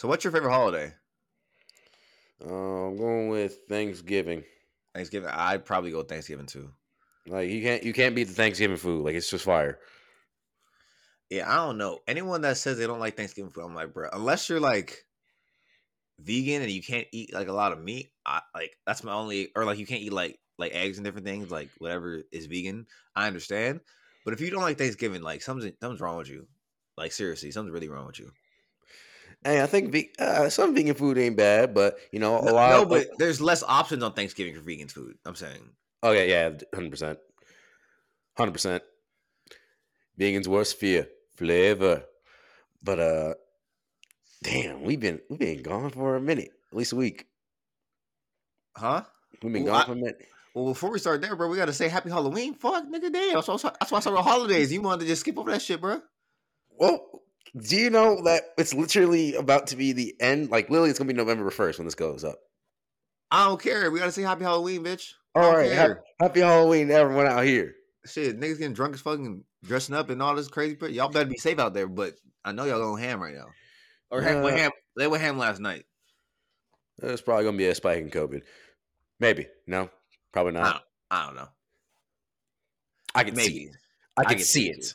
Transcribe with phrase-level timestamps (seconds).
[0.00, 0.94] So, what's your favorite holiday?
[2.42, 4.44] Uh, I'm going with Thanksgiving.
[4.94, 5.28] Thanksgiving.
[5.30, 6.70] I'd probably go with Thanksgiving too.
[7.26, 9.04] Like you can't you can't beat the Thanksgiving food.
[9.04, 9.78] Like it's just fire.
[11.28, 11.98] Yeah, I don't know.
[12.08, 15.04] Anyone that says they don't like Thanksgiving food, I'm like, bro, unless you're like
[16.18, 19.50] vegan and you can't eat like a lot of meat, I like that's my only
[19.54, 22.86] or like you can't eat like like eggs and different things, like whatever is vegan.
[23.14, 23.80] I understand.
[24.24, 26.46] But if you don't like Thanksgiving, like something something's wrong with you.
[26.96, 28.32] Like seriously, something's really wrong with you.
[29.44, 32.54] Hey, I think ve- uh, some vegan food ain't bad, but you know a No,
[32.54, 32.70] lot.
[32.70, 35.16] no, of, but there's less options on Thanksgiving for vegan food.
[35.24, 35.60] I'm saying.
[36.04, 37.18] okay, yeah, hundred percent,
[38.36, 38.82] hundred percent.
[40.18, 42.04] Vegan's worst fear, flavor.
[42.82, 43.34] But uh,
[44.42, 47.26] damn, we've been we've been gone for a minute, at least a week.
[48.76, 49.04] Huh?
[49.42, 50.26] We've been Well, gone I- for a minute.
[50.54, 52.54] Well, before we start there, bro, we gotta say Happy Halloween.
[52.54, 53.34] Fuck, nigga, damn.
[53.34, 54.72] That's why, I started holidays.
[54.72, 56.02] You wanted to just skip over that shit, bro?
[56.70, 57.22] Well,
[57.56, 60.50] do you know that it's literally about to be the end?
[60.50, 62.38] Like, literally, it's gonna be November first when this goes up.
[63.30, 63.90] I don't care.
[63.90, 65.12] We gotta say Happy Halloween, bitch.
[65.34, 65.88] All right, All don't right, care.
[65.88, 67.74] happy, happy Halloween, to everyone out here.
[68.06, 70.76] Shit, niggas getting drunk as fucking dressing up and all this crazy.
[70.80, 70.92] Shit.
[70.92, 71.86] Y'all better be safe out there.
[71.86, 73.46] But I know y'all going ham right now.
[74.10, 75.84] Or ham, went Uh, ham, they went ham last night.
[76.98, 78.42] There's probably gonna be a spike in COVID.
[79.20, 79.90] Maybe no,
[80.32, 80.72] probably I not.
[80.72, 81.48] don't, I don't know.
[83.14, 83.64] I can see Maybe.
[83.64, 83.76] it.
[84.16, 84.94] I can can see see it.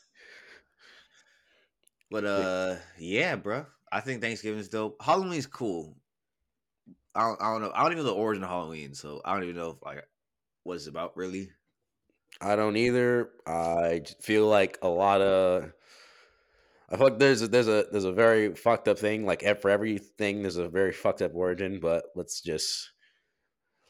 [2.15, 3.65] But uh, yeah, bro.
[3.91, 4.95] I think Thanksgiving's dope.
[5.01, 5.97] Halloween's cool.
[7.13, 7.71] I don't, I don't know.
[7.75, 10.01] I don't even know the origin of Halloween, so I don't even know if like
[10.63, 11.49] what it's about really.
[12.39, 13.31] I don't either.
[13.45, 15.73] I feel like a lot of.
[16.89, 19.25] I feel like there's a, there's a there's a very fucked up thing.
[19.25, 21.81] Like for everything, there's a very fucked up origin.
[21.81, 22.91] But let's just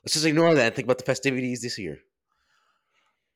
[0.03, 2.00] let's just ignore that and think about the festivities this year.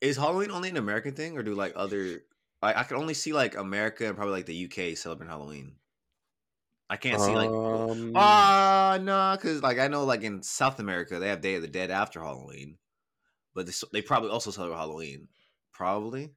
[0.01, 2.23] Is Halloween only an American thing, or do like other?
[2.61, 5.79] I, I can only see like America and probably like the UK celebrating Halloween.
[6.89, 11.19] I can't see like Um, ah no, because like I know like in South America
[11.19, 12.79] they have Day of the Dead after Halloween,
[13.55, 15.29] but they, they probably also celebrate Halloween.
[15.73, 16.35] Probably.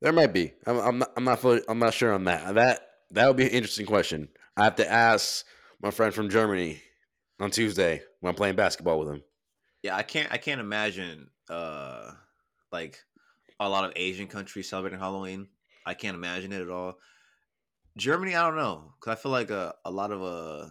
[0.00, 0.54] There might be.
[0.66, 1.12] I'm, I'm not.
[1.16, 1.40] I'm not.
[1.40, 2.54] Fully, I'm not sure on that.
[2.54, 4.28] That that would be an interesting question.
[4.56, 5.44] I have to ask
[5.80, 6.82] my friend from Germany
[7.38, 9.22] on Tuesday when I'm playing basketball with him.
[9.82, 10.30] Yeah, I can't.
[10.32, 12.12] I can't imagine uh
[12.70, 13.02] like
[13.60, 15.50] a lot of Asian countries celebrating Halloween.
[15.86, 16.98] I can't imagine it at all.
[17.96, 20.70] Germany, I don't know, because I feel like a a lot of uh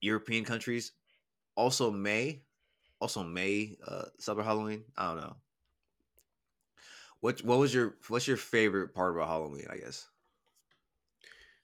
[0.00, 0.92] European countries
[1.56, 2.46] also may
[3.00, 4.92] also may uh celebrate Halloween.
[4.96, 5.36] I don't know.
[7.20, 9.66] What what was your what's your favorite part about Halloween?
[9.70, 10.08] I guess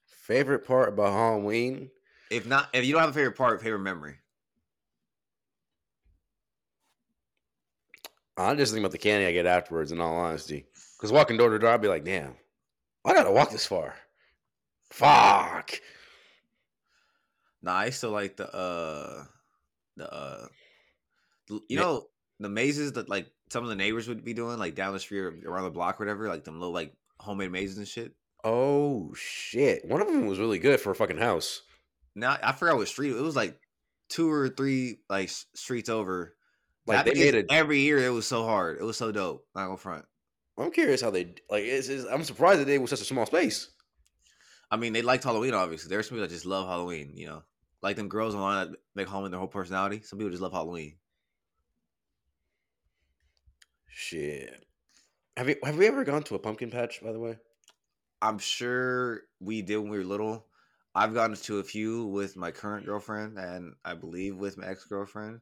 [0.06, 1.90] Favorite part about Halloween?
[2.30, 4.18] if not if you don't have a favorite part, favorite memory.
[8.36, 9.92] I just think about the candy I get afterwards.
[9.92, 10.66] In all honesty,
[10.96, 12.34] because walking door to door, I'd be like, "Damn,
[13.04, 13.94] I gotta walk this far."
[14.90, 15.80] Fuck.
[17.62, 19.24] Nah, I still like the uh
[19.96, 20.46] the uh
[21.68, 22.06] you know
[22.38, 25.20] the mazes that like some of the neighbors would be doing like down the street
[25.20, 28.12] or around the block or whatever, like them little like homemade mazes and shit.
[28.44, 29.84] Oh shit!
[29.84, 31.62] One of them was really good for a fucking house.
[32.14, 33.58] Now I forgot what street it was like
[34.08, 36.35] two or three like streets over.
[36.86, 37.46] Like That they made it.
[37.50, 37.98] every year.
[37.98, 38.78] It was so hard.
[38.78, 39.46] It was so dope.
[39.54, 40.04] Not gonna front.
[40.58, 41.64] I'm curious how they like.
[41.64, 43.70] It's, it's, I'm surprised that they was such a small space.
[44.70, 45.54] I mean, they liked Halloween.
[45.54, 47.12] Obviously, there's some people that just love Halloween.
[47.14, 47.42] You know,
[47.82, 50.00] like them girls online that make Halloween their whole personality.
[50.02, 50.96] Some people just love Halloween.
[53.88, 54.64] Shit.
[55.36, 57.00] Have you have we ever gone to a pumpkin patch?
[57.02, 57.38] By the way.
[58.22, 60.46] I'm sure we did when we were little.
[60.94, 64.84] I've gone to a few with my current girlfriend and I believe with my ex
[64.84, 65.40] girlfriend.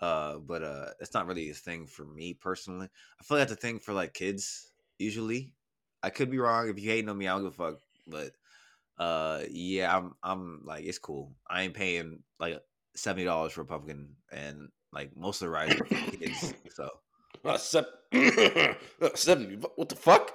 [0.00, 2.88] Uh, but uh, it's not really a thing for me personally.
[3.20, 5.52] I feel like that's a thing for like kids usually.
[6.02, 6.68] I could be wrong.
[6.68, 7.80] If you hating on me, I don't give a fuck.
[8.06, 8.32] But
[9.02, 11.34] uh, yeah, I'm I'm like it's cool.
[11.48, 12.60] I ain't paying like
[12.94, 16.54] seventy dollars for a pumpkin, and like most of the rides are for kids.
[16.74, 16.90] So
[17.44, 18.74] Uh, sep- uh,
[19.14, 19.56] seventy.
[19.74, 20.34] What the fuck?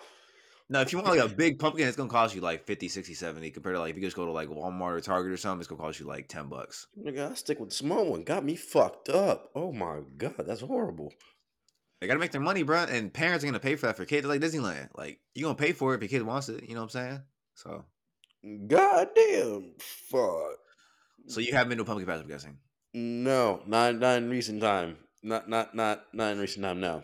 [0.69, 3.13] No, if you want like a big pumpkin, it's gonna cost you like 50, 60,
[3.13, 5.59] 70 compared to like if you just go to like Walmart or Target or something,
[5.59, 6.87] it's gonna cost you like 10 bucks.
[6.97, 8.23] Nigga, I stick with the small one.
[8.23, 9.51] Got me fucked up.
[9.55, 11.13] Oh my god, that's horrible.
[11.99, 14.25] They gotta make their money, bro, and parents are gonna pay for that for kids
[14.25, 14.89] like Disneyland.
[14.95, 17.01] Like you gonna pay for it if your kid wants it, you know what I'm
[17.01, 17.21] saying?
[17.55, 17.85] So
[18.67, 19.73] God damn.
[19.79, 20.59] Fuck.
[21.27, 22.57] so you haven't been to a pumpkin patch, I'm guessing.
[22.93, 24.97] No, not not in recent time.
[25.21, 26.79] Not not not not in recent time.
[26.79, 27.03] No.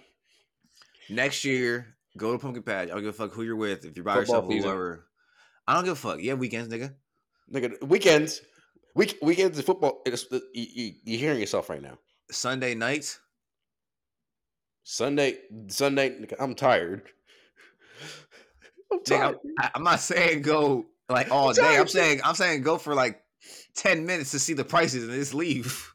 [1.09, 2.89] Next year, go to pumpkin patch.
[2.89, 4.69] I don't give a fuck who you're with, if you're by Football yourself or season.
[4.69, 5.05] whoever.
[5.67, 6.21] I don't give a fuck.
[6.21, 6.93] Yeah, weekends, nigga.
[7.51, 8.41] Nigga, weekends.
[8.95, 10.01] Week weekends football.
[10.05, 11.97] It's, you, you, you're hearing yourself right now.
[12.31, 13.19] Sunday nights.
[14.83, 16.09] Sunday, Sunday.
[16.09, 17.03] nigga, I'm tired.
[18.91, 19.37] I'm tired.
[19.75, 21.77] I'm, not saying go like all I'm day.
[21.77, 23.21] I'm saying I'm saying go for like
[23.75, 25.93] ten minutes to see the prices and just leave.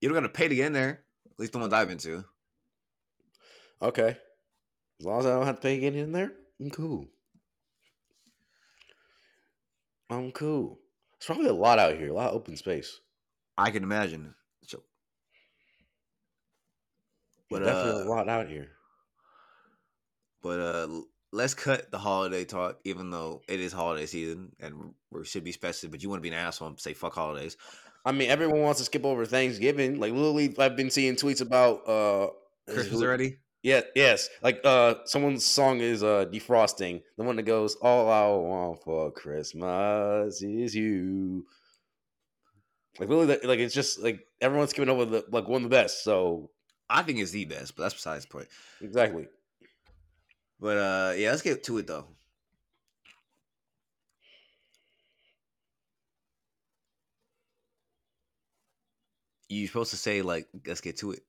[0.00, 1.04] You don't gotta pay to get in there.
[1.30, 2.24] At least the ones I've been to.
[3.82, 4.16] Okay.
[5.00, 7.06] As long as I don't have to pay to get in there, I'm cool.
[10.10, 10.78] I'm cool.
[11.12, 13.00] There's probably a lot out here, a lot of open space.
[13.56, 14.34] I can imagine.
[14.66, 14.82] So,
[17.50, 18.68] But definitely uh, a lot out here.
[20.42, 20.88] but uh,
[21.32, 22.78] let's cut the holiday talk.
[22.84, 26.28] Even though it is holiday season and we should be special, but you want to
[26.28, 27.56] be an asshole and say fuck holidays.
[28.04, 29.98] I mean, everyone wants to skip over Thanksgiving.
[30.00, 32.30] Like literally, I've been seeing tweets about uh
[32.66, 33.38] Christmas already.
[33.68, 34.30] Yeah, yes.
[34.42, 37.02] Like uh someone's song is uh defrosting.
[37.18, 41.44] The one that goes, All I want for Christmas is you.
[42.98, 46.02] Like really like it's just like everyone's giving over the like one of the best.
[46.02, 46.50] So
[46.88, 48.48] I think it's the best, but that's besides the point.
[48.80, 49.28] exactly.
[50.60, 52.06] But uh, yeah, let's get to it though.
[59.48, 61.22] You're supposed to say like, let's get to it.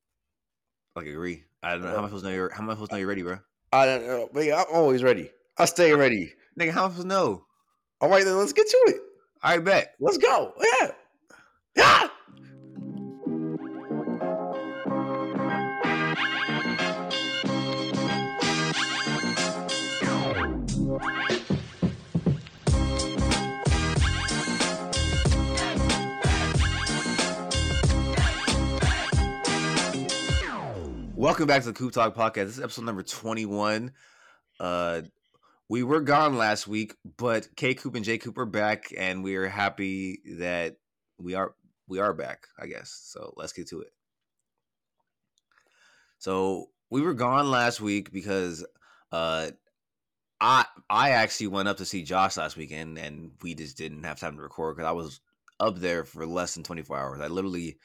[0.95, 1.45] Like agree.
[1.61, 1.89] I don't know.
[1.89, 2.49] How am I supposed to know you're?
[2.49, 3.39] How am I supposed to know you're ready, bro?
[3.73, 5.29] I don't know, but yeah, I'm always ready.
[5.57, 6.33] I stay ready.
[6.59, 7.45] Nigga, how am I supposed to know?
[8.01, 9.01] All right, then let's get to it.
[9.43, 9.93] All right, bet.
[9.99, 10.53] Let's go.
[10.81, 10.91] Yeah.
[11.75, 12.09] Yeah.
[31.29, 32.45] Welcome back to the Coop Talk podcast.
[32.45, 33.91] This is episode number 21.
[34.59, 35.01] Uh
[35.69, 39.35] we were gone last week, but K Coop and J Coop are back, and we
[39.35, 40.77] are happy that
[41.19, 41.53] we are
[41.87, 42.89] we are back, I guess.
[42.89, 43.93] So let's get to it.
[46.17, 48.65] So we were gone last week because
[49.11, 49.51] uh
[50.41, 54.19] I I actually went up to see Josh last weekend and we just didn't have
[54.19, 55.21] time to record because I was
[55.59, 57.21] up there for less than 24 hours.
[57.21, 57.77] I literally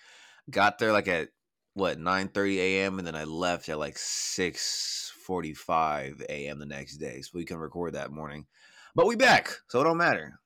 [0.50, 1.28] got there like at
[1.74, 6.96] what 9 30 a.m and then i left at like 6 45 a.m the next
[6.98, 8.46] day so we can record that morning
[8.94, 10.38] but we back so it don't matter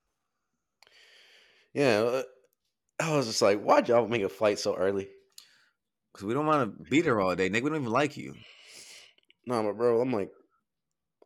[1.74, 2.00] Yeah.
[2.00, 2.22] uh,
[3.00, 5.08] I was just like, why'd y'all make a flight so early?
[6.12, 8.34] because we don't want to be there all day nick we don't even like you
[9.46, 10.30] No, but bro, I'm like,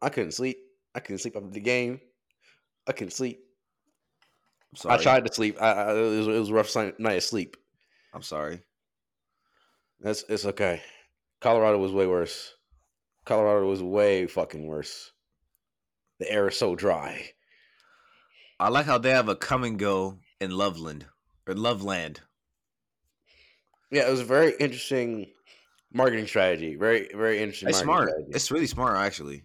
[0.03, 0.59] I couldn't sleep.
[0.95, 2.01] I couldn't sleep after the game.
[2.87, 3.39] I couldn't sleep.
[4.73, 5.57] i'm sorry I tried to sleep.
[5.63, 7.57] I, I, it, was, it was a rough night of sleep.
[8.13, 8.61] i'm sorry
[10.03, 10.83] That's it's okay.
[11.41, 12.55] Colorado was way worse.
[13.25, 15.13] Colorado was way fucking worse.
[16.19, 17.31] The air is so dry.
[18.61, 21.07] i like how they have a Kum & Go in loveland
[21.47, 22.21] or loveland
[23.91, 25.33] Yeah, it was a very interesting
[25.93, 26.77] marketing strategy.
[26.77, 27.69] Very, very interesting.
[27.69, 28.31] it's smart strategy.
[28.35, 29.45] it's really smart actually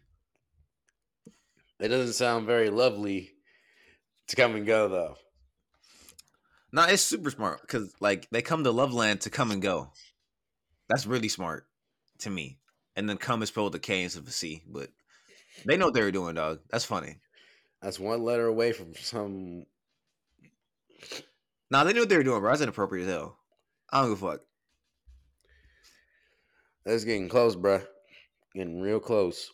[1.79, 3.31] It doesn't sound very lovely
[4.27, 5.15] to come and go though.
[6.71, 9.91] no it's super smart because like they come to loveland to come and go
[10.89, 11.67] that's really smart
[12.19, 12.59] to me
[12.95, 14.89] and then come is spelled with a k instead of a c but
[15.65, 17.17] they know what they were doing dog that's funny
[17.81, 19.65] That's one letter away from some.
[21.69, 22.49] Nah, they knew what they were doing, bro.
[22.51, 23.39] That's inappropriate as hell.
[23.89, 24.41] I don't give a fuck.
[26.85, 27.85] That's getting close, bruh.
[28.55, 29.51] Getting real close.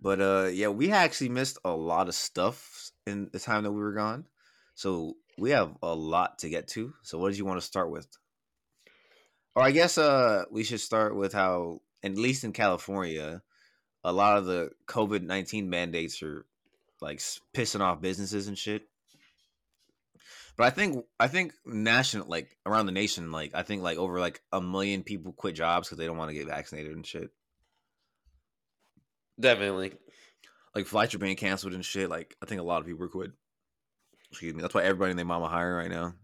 [0.00, 3.80] But uh yeah, we actually missed a lot of stuff in the time that we
[3.80, 4.26] were gone.
[4.74, 6.94] So we have a lot to get to.
[7.02, 8.06] So what did you want to start with?
[9.54, 13.42] Or I guess uh we should start with how at least in California,
[14.04, 16.46] a lot of the COVID nineteen mandates are
[17.00, 17.18] like
[17.54, 18.88] pissing off businesses and shit.
[20.56, 24.20] But I think I think national like around the nation, like I think like over
[24.20, 27.30] like a million people quit jobs because they don't want to get vaccinated and shit.
[29.40, 29.92] Definitely.
[30.74, 32.10] like flights are being canceled and shit.
[32.10, 33.32] Like I think a lot of people are quit.
[34.30, 34.62] Excuse me.
[34.62, 36.14] That's why everybody and their mama hiring right now.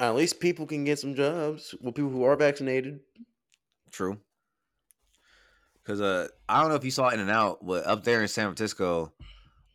[0.00, 1.74] At least people can get some jobs.
[1.82, 3.00] Well, people who are vaccinated.
[3.90, 4.18] True.
[5.82, 8.28] Because uh, I don't know if you saw In and Out, but up there in
[8.28, 9.12] San Francisco,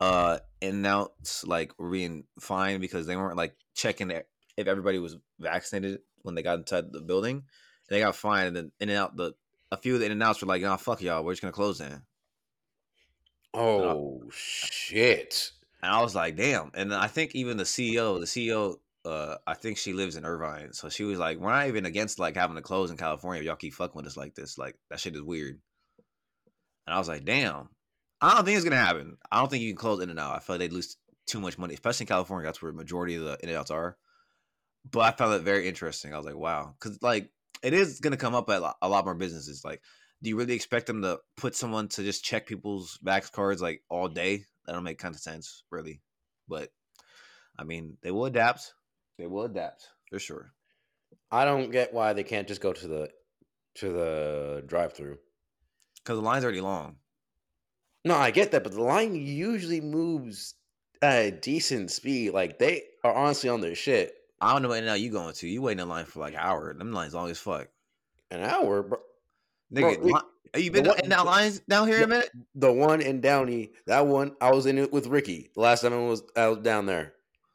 [0.02, 4.98] uh, In and Out's like were being fined because they weren't like checking if everybody
[4.98, 7.44] was vaccinated when they got inside the building.
[7.90, 9.34] They got fined, and then In and Out the
[9.72, 11.52] a few of the In and Outs were like, "Nah, fuck y'all, we're just gonna
[11.52, 12.02] close then."
[13.54, 15.52] Oh shit!
[15.86, 16.72] And I was like, damn.
[16.74, 20.74] And I think even the CEO, the CEO, uh, I think she lives in Irvine.
[20.74, 23.42] So she was like, we're not even against like having to close in California.
[23.42, 24.58] If y'all keep fucking with us like this.
[24.58, 25.60] Like that shit is weird.
[26.88, 27.70] And I was like, damn.
[28.22, 29.18] I don't think it's gonna happen.
[29.32, 30.36] I don't think you can close in and out.
[30.36, 30.98] I feel like they'd lose
[31.28, 32.48] too much money, especially in California.
[32.48, 33.98] That's where the majority of the in and outs are.
[34.90, 36.14] But I found it very interesting.
[36.14, 37.30] I was like, wow, because like
[37.62, 39.64] it is gonna come up at a lot- a lot more businesses.
[39.66, 39.82] Like
[40.26, 43.84] do you really expect them to put someone to just check people's vax cards like
[43.90, 44.44] all day?
[44.66, 46.02] That don't make kind of sense, really.
[46.48, 46.70] But
[47.60, 48.74] I mean, they will adapt.
[49.18, 50.52] They will adapt for sure.
[51.32, 53.10] I don't get why they can't just go to the
[53.76, 55.18] to the drive-through.
[56.04, 56.96] Because the line's already long.
[58.06, 60.54] No, I get that, but the line usually moves
[61.02, 62.32] at a decent speed.
[62.32, 64.14] Like they are honestly on their shit.
[64.40, 65.48] I don't know what now you going to.
[65.48, 66.74] You waiting in line for like an hour.
[66.74, 67.68] Them lines long as fuck.
[68.32, 69.00] An hour, bro.
[69.74, 70.20] Nigga, Bro, we- li-
[70.54, 72.30] have you been the one- in that lines down here in a minute?
[72.54, 75.50] The one in Downey, that one, I was in it with Ricky.
[75.56, 77.14] The last time I was I was down there.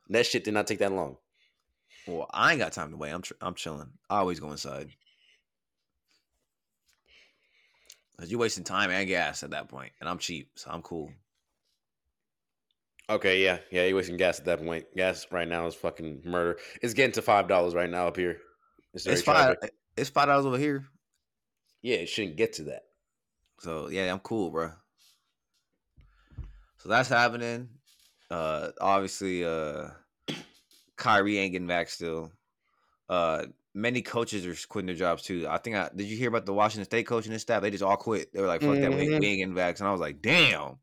[0.09, 1.17] That shit did not take that long.
[2.07, 3.11] Well, I ain't got time to wait.
[3.13, 3.91] I'm tr- I'm chilling.
[4.09, 4.91] I always go inside.
[8.19, 11.11] Cause you're wasting time and gas at that point, and I'm cheap, so I'm cool.
[13.09, 14.85] Okay, yeah, yeah, you're wasting gas at that point.
[14.95, 16.59] Gas right now is fucking murder.
[16.83, 18.39] It's getting to five dollars right now up here.
[18.93, 19.57] It's, It's five.
[19.59, 19.75] tragic.
[19.97, 20.85] It's five dollars over here.
[21.83, 22.83] Yeah, it shouldn't get to that.
[23.61, 24.73] So yeah, I'm cool, bro.
[26.77, 27.69] So that's happening.
[28.31, 29.89] Uh, obviously, uh,
[31.01, 32.31] Kyrie ain't getting back still.
[33.09, 35.47] Uh, many coaches are quitting their jobs too.
[35.49, 36.07] I think I did.
[36.07, 37.63] You hear about the Washington State coach and his staff?
[37.63, 38.33] They just all quit.
[38.33, 40.23] They were like, "Fuck that, we ain't, we ain't getting back." And I was like,
[40.23, 40.79] "Damn,"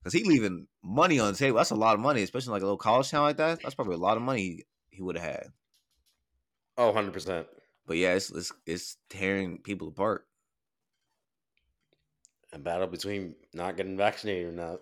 [0.00, 1.56] because he leaving money on the table.
[1.56, 3.62] That's a lot of money, especially like a little college town like that.
[3.62, 5.46] That's probably a lot of money he, he would have had.
[6.76, 7.46] Oh, 100 percent.
[7.86, 10.26] But yeah, it's, it's it's tearing people apart.
[12.52, 14.80] A battle between not getting vaccinated or not.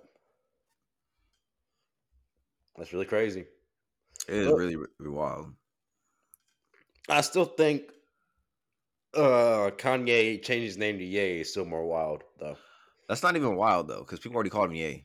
[2.76, 3.46] That's really crazy.
[4.30, 5.52] It is really, really wild.
[7.08, 7.82] I still think
[9.14, 12.56] uh Kanye changed his name to Ye is still more wild though.
[13.08, 15.04] That's not even wild though, because people already called him Ye.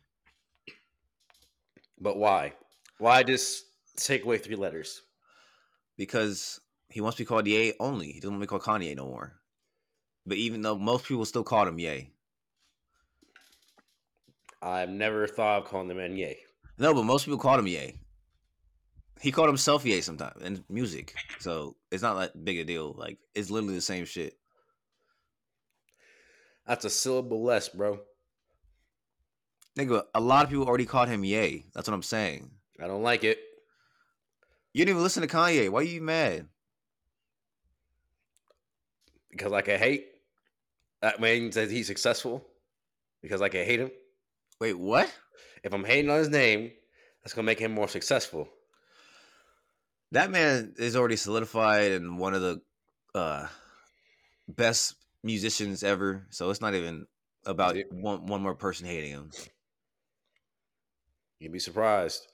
[2.00, 2.54] But why?
[3.00, 3.66] Why just
[3.98, 5.02] take away three letters?
[5.98, 8.12] because he wants to be called Ye only.
[8.12, 9.34] He doesn't want to be called Kanye no more.
[10.26, 12.12] But even though most people still called him Ye.
[14.62, 16.38] I've never thought of calling the man Ye.
[16.78, 17.96] No, but most people called him Ye.
[19.22, 21.16] He called himself Ye sometimes in music.
[21.40, 22.94] So it's not that big a deal.
[22.98, 24.38] Like it's literally the same shit.
[26.68, 28.00] That's a syllable less, bro.
[29.78, 31.66] Nigga, a lot of people already called him Ye.
[31.74, 32.50] That's what I'm saying.
[32.82, 33.40] I don't like it.
[34.74, 35.70] You didn't even listen to Kanye.
[35.70, 36.48] Why are you mad?
[39.32, 40.08] Because like I hate
[41.02, 42.46] that means that he's successful.
[43.22, 43.92] Because like I hate him.
[44.60, 45.14] Wait, what?
[45.64, 46.72] If I'm hating on his name,
[47.22, 48.50] that's gonna make him more successful.
[50.16, 52.62] That man is already solidified and one of the
[53.14, 53.48] uh
[54.48, 56.26] best musicians ever.
[56.30, 57.06] So it's not even
[57.46, 59.32] about one one more person hating him.
[61.40, 62.26] You'd be surprised.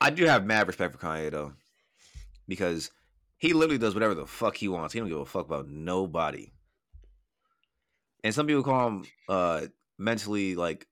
[0.00, 1.52] I do have mad respect for Kanye though,
[2.48, 2.90] because
[3.38, 4.94] he literally does whatever the fuck he wants.
[4.94, 6.50] He don't give a fuck about nobody.
[8.24, 10.88] And some people call him uh mentally like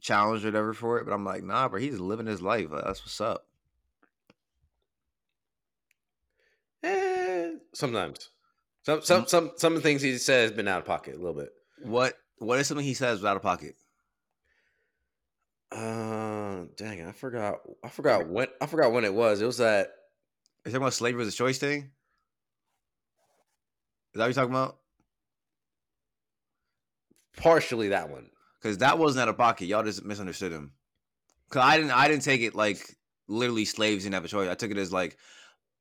[0.00, 2.68] challenged or whatever for it, but I'm like, nah, bro, he's living his life.
[2.70, 3.42] That's what's up.
[6.82, 8.30] Eh, sometimes.
[8.82, 11.18] Some some some some of the things he said has been out of pocket a
[11.18, 11.50] little bit.
[11.82, 13.74] What what is something he says out of pocket?
[15.72, 17.56] Uh, dang, I forgot.
[17.82, 18.46] I forgot when.
[18.60, 19.40] I forgot when it was.
[19.40, 19.88] It was that.
[20.64, 21.80] Is talking about slavery was a choice thing?
[21.80, 21.86] Is
[24.14, 24.78] that what you're talking about?
[27.36, 28.30] Partially that one.
[28.60, 29.66] Because that wasn't out of pocket.
[29.66, 30.72] Y'all just misunderstood him.
[31.50, 32.96] Cause I didn't I didn't take it like
[33.28, 34.48] literally slaves didn't have a choice.
[34.48, 35.16] I took it as like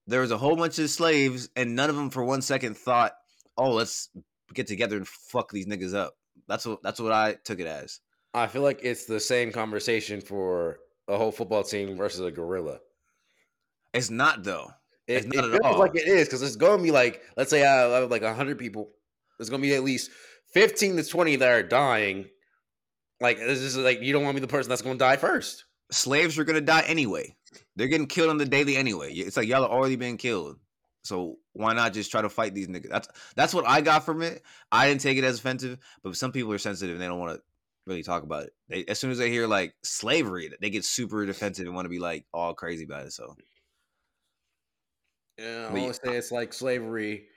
[0.07, 3.13] there was a whole bunch of slaves and none of them for one second thought,
[3.57, 4.09] oh, let's
[4.53, 6.13] get together and fuck these niggas up.
[6.47, 7.99] That's what that's what I took it as.
[8.33, 12.79] I feel like it's the same conversation for a whole football team versus a gorilla.
[13.93, 14.71] It's not though.
[15.07, 15.79] It, It's not it at all.
[15.79, 18.59] like it is because it's going to be like, let's say I have like hundred
[18.59, 18.89] people.
[19.37, 20.11] There's going to be at least
[20.53, 22.25] fifteen to twenty that are dying.
[23.21, 25.15] Like this is like you don't want to be the person that's going to die
[25.17, 25.65] first.
[25.91, 27.35] Slaves are gonna die anyway.
[27.75, 29.13] They're getting killed on the daily anyway.
[29.13, 30.57] It's like y'all are already being killed.
[31.03, 32.89] So why not just try to fight these niggas?
[32.89, 34.41] That's that's what I got from it.
[34.71, 37.37] I didn't take it as offensive, but some people are sensitive and they don't want
[37.37, 37.43] to
[37.85, 38.53] really talk about it.
[38.69, 41.89] They, as soon as they hear like slavery, they get super defensive and want to
[41.89, 43.13] be like all crazy about it.
[43.13, 43.35] So
[45.37, 47.27] Yeah, I won't say it's like slavery.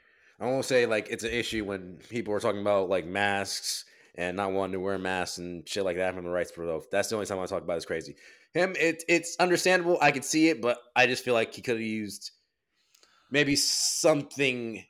[0.40, 4.37] I won't say like it's an issue when people are talking about like masks and
[4.37, 6.87] not wanting to wear masks and shit like that from the rights for those.
[6.90, 8.16] That's the only time I talk about it's crazy.
[8.55, 9.99] Him, it it's understandable.
[10.00, 12.31] I could see it, but I just feel like he could have used
[13.31, 14.85] maybe something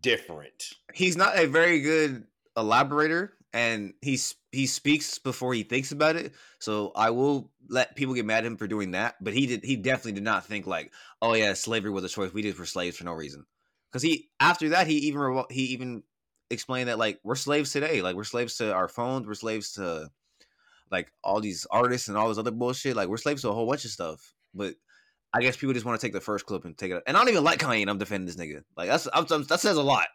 [0.00, 0.72] different.
[0.92, 6.34] he's not a very good elaborator, and he's he speaks before he thinks about it.
[6.58, 9.16] So I will let people get mad at him for doing that.
[9.20, 10.92] But he did he definitely did not think like,
[11.22, 12.32] oh yeah, slavery was a choice.
[12.32, 13.46] We did for slaves for no reason.
[13.90, 16.02] Because he after that he even he even
[16.50, 18.02] explained that like we're slaves today.
[18.02, 19.26] Like we're slaves to our phones.
[19.26, 20.10] We're slaves to
[20.94, 22.96] like all these artists and all this other bullshit.
[22.96, 24.32] Like we're slaves to a whole bunch of stuff.
[24.54, 24.74] But
[25.32, 27.02] I guess people just want to take the first clip and take it.
[27.06, 27.82] And I don't even like Kanye.
[27.82, 28.62] and I'm defending this nigga.
[28.76, 30.06] Like that's I'm, that says a lot.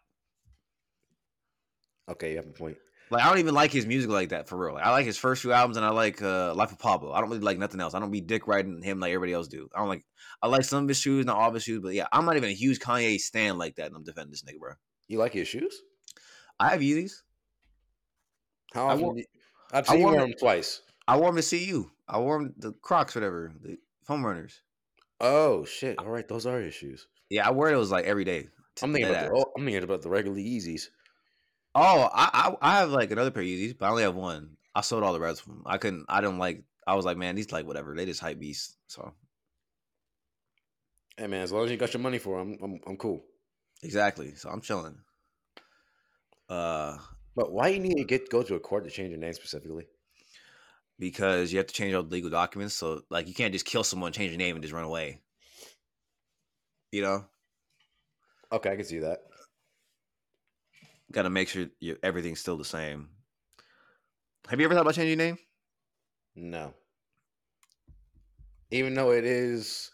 [2.10, 2.78] Okay, you have a point.
[3.12, 4.76] Like I don't even like his music like that for real.
[4.76, 7.12] Like, I like his first few albums and I like uh, Life of Pablo.
[7.12, 7.94] I don't really like nothing else.
[7.96, 9.68] I don't be dick riding him like everybody else do.
[9.76, 10.06] I don't like.
[10.42, 12.38] I like some of his shoes, not all of his shoes, but yeah, I'm not
[12.38, 13.88] even a huge Kanye stan like that.
[13.88, 14.74] And I'm defending this nigga, bro.
[15.08, 15.76] You like his shoes?
[16.60, 17.14] I have Yeezys.
[18.74, 19.02] How I often?
[19.06, 19.26] wore- do you-
[19.72, 20.82] I've seen wore them- twice.
[21.08, 21.92] I wore them to see you.
[22.08, 24.62] I wore them the Crocs, whatever, the foam runners.
[25.22, 25.98] Oh shit!
[26.00, 27.08] All right, those are his shoes.
[27.30, 28.48] Yeah, I wear those like every day.
[28.82, 30.88] I'm thinking about the, oh, I'm thinking about the regular Yeezys.
[31.76, 34.58] Oh, I, I I have like another pair of Yeezys, but I only have one.
[34.74, 35.64] I sold all the rest of them.
[35.66, 36.06] I couldn't.
[36.08, 36.64] I don't like.
[36.88, 37.94] I was like, man, these like whatever.
[37.96, 38.78] They just hype beasts.
[38.88, 39.14] So
[41.18, 43.24] Hey man, as long as you got your money for them, I'm I'm cool.
[43.84, 44.36] exactly.
[44.36, 44.98] So I'm chilling.
[46.48, 46.98] Uh,
[47.40, 49.32] But why do you need to get go to a court to change your name
[49.32, 49.86] specifically?
[51.00, 52.74] because you have to change all the legal documents.
[52.76, 55.22] So like, you can't just kill someone, change your name, and just run away.
[56.92, 57.24] You know,
[58.52, 59.20] Okay, I can see that.
[61.14, 63.08] got to make sure you, everything's still the same.
[64.50, 65.38] Have you ever thought about changing your name?
[66.36, 66.74] No.
[68.72, 69.90] Even though it is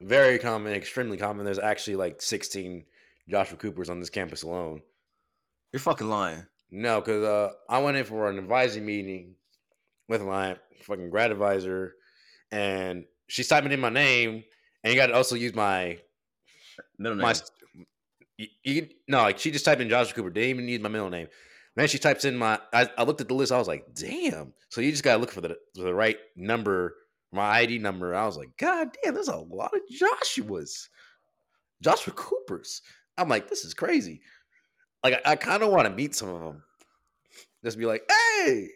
[0.00, 2.86] very common, extremely common, there's actually like 16
[3.28, 4.80] Joshua Coopers on this campus alone.
[5.72, 6.46] You're fucking lying.
[6.70, 9.34] No, because uh, I went in for an advising meeting
[10.08, 11.94] with my fucking grad advisor,
[12.50, 14.44] and she's typing in my name,
[14.84, 15.98] and you got to also use my
[16.98, 17.22] Middle name.
[17.22, 17.34] my.
[18.36, 20.30] You, you, no, like she just typed in Joshua Cooper.
[20.30, 21.28] Didn't even need my middle name.
[21.74, 22.58] Then she types in my.
[22.72, 23.52] I, I looked at the list.
[23.52, 24.52] I was like, damn.
[24.68, 26.94] So you just gotta look for the for the right number,
[27.32, 28.14] my ID number.
[28.14, 30.88] I was like, God damn, there's a lot of Joshuas,
[31.82, 32.82] Joshua Coopers.
[33.16, 34.20] I'm like, this is crazy.
[35.04, 36.62] Like I, I kind of want to meet some of them.
[37.64, 38.68] Just be like, hey,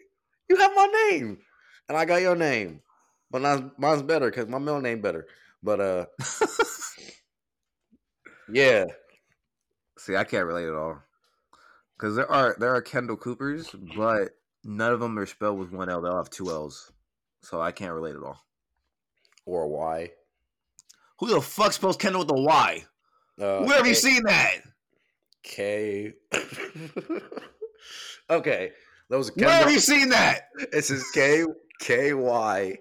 [0.49, 1.39] you have my name,
[1.87, 2.81] and I got your name,
[3.31, 5.27] but mine's, mine's better because my middle name better.
[5.61, 6.05] But uh,
[8.51, 8.85] yeah,
[9.97, 11.01] See, I can't relate at all.
[11.97, 14.31] Because there are there are Kendall Coopers, but
[14.65, 16.01] none of them are spelled with one L.
[16.01, 16.91] They all have two L's.
[17.41, 18.39] So I can't relate at all.
[19.45, 20.11] or why?
[21.19, 22.85] Who the fuck spells Kendall with a Y?
[23.39, 24.57] Uh, Where have you seen that?
[25.43, 26.13] K.
[28.29, 28.71] okay,
[29.09, 30.43] that was a Where have you seen that?
[30.71, 31.43] It says K
[31.79, 32.77] K Y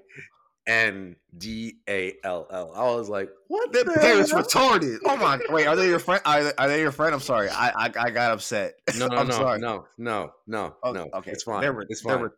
[0.67, 2.73] N D A L L.
[2.75, 4.43] I was like, what the That is hell?
[4.43, 4.99] retarded.
[5.05, 5.41] Oh my!
[5.51, 6.23] Wait, are they your friend?
[6.25, 7.13] Are they, are they your friend?
[7.15, 7.49] I'm sorry.
[7.51, 8.75] I I, I got upset.
[8.97, 9.59] No, no, I'm no, sorry.
[9.61, 11.09] no, no, no, Oh, no.
[11.15, 11.61] okay, it's fine.
[11.63, 12.29] They're, re- it's fine.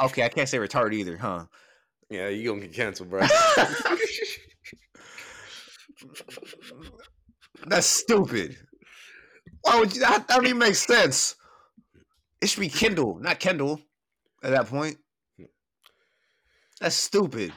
[0.00, 1.44] okay, I can't say retarded either, huh?
[2.10, 3.20] yeah, you gonna get canceled, bro.
[7.66, 8.56] That's stupid.
[9.62, 10.00] Why would you?
[10.00, 11.36] That, that don't even make sense.
[12.40, 13.80] It should be Kindle, not Kendall.
[14.42, 14.96] At that point,
[16.80, 17.52] that's stupid.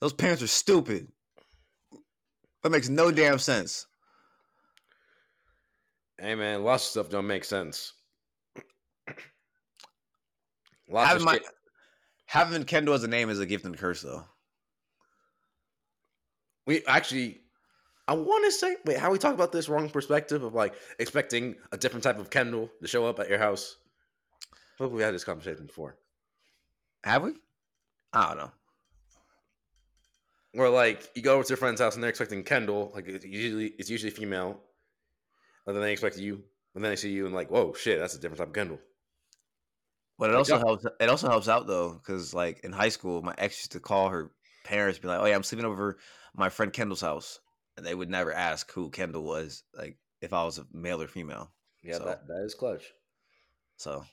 [0.00, 1.08] Those parents are stupid.
[2.62, 3.86] That makes no damn sense.
[6.18, 7.92] hey man, lots of stuff don't make sense.
[10.88, 11.40] Lots Having of my
[12.26, 14.24] having Kendall as a name is a gift and a curse, though.
[16.66, 17.40] We actually,
[18.08, 21.56] I want to say, wait, how we talk about this wrong perspective of like expecting
[21.72, 23.76] a different type of Kendall to show up at your house.
[24.78, 25.96] Hopefully, we had this conversation before.
[27.04, 27.34] Have we?
[28.12, 28.52] I don't know.
[30.54, 33.24] Or like you go over to your friend's house and they're expecting Kendall, like it's
[33.24, 34.60] usually it's usually female,
[35.66, 36.42] and then they expect you,
[36.74, 38.80] and then they see you and like, whoa, shit, that's a different type of Kendall.
[40.18, 40.58] But it Like, also yeah.
[40.58, 40.86] helps.
[41.00, 44.08] It also helps out though, because like in high school, my ex used to call
[44.08, 44.30] her
[44.64, 45.98] parents, be like, "Oh yeah, I'm sleeping over
[46.34, 47.40] my friend Kendall's house,"
[47.84, 51.50] they would never ask who Kendall was, like if I was a male or female.
[51.82, 52.84] Yeah, So- that, that is clutch.
[53.76, 54.04] So,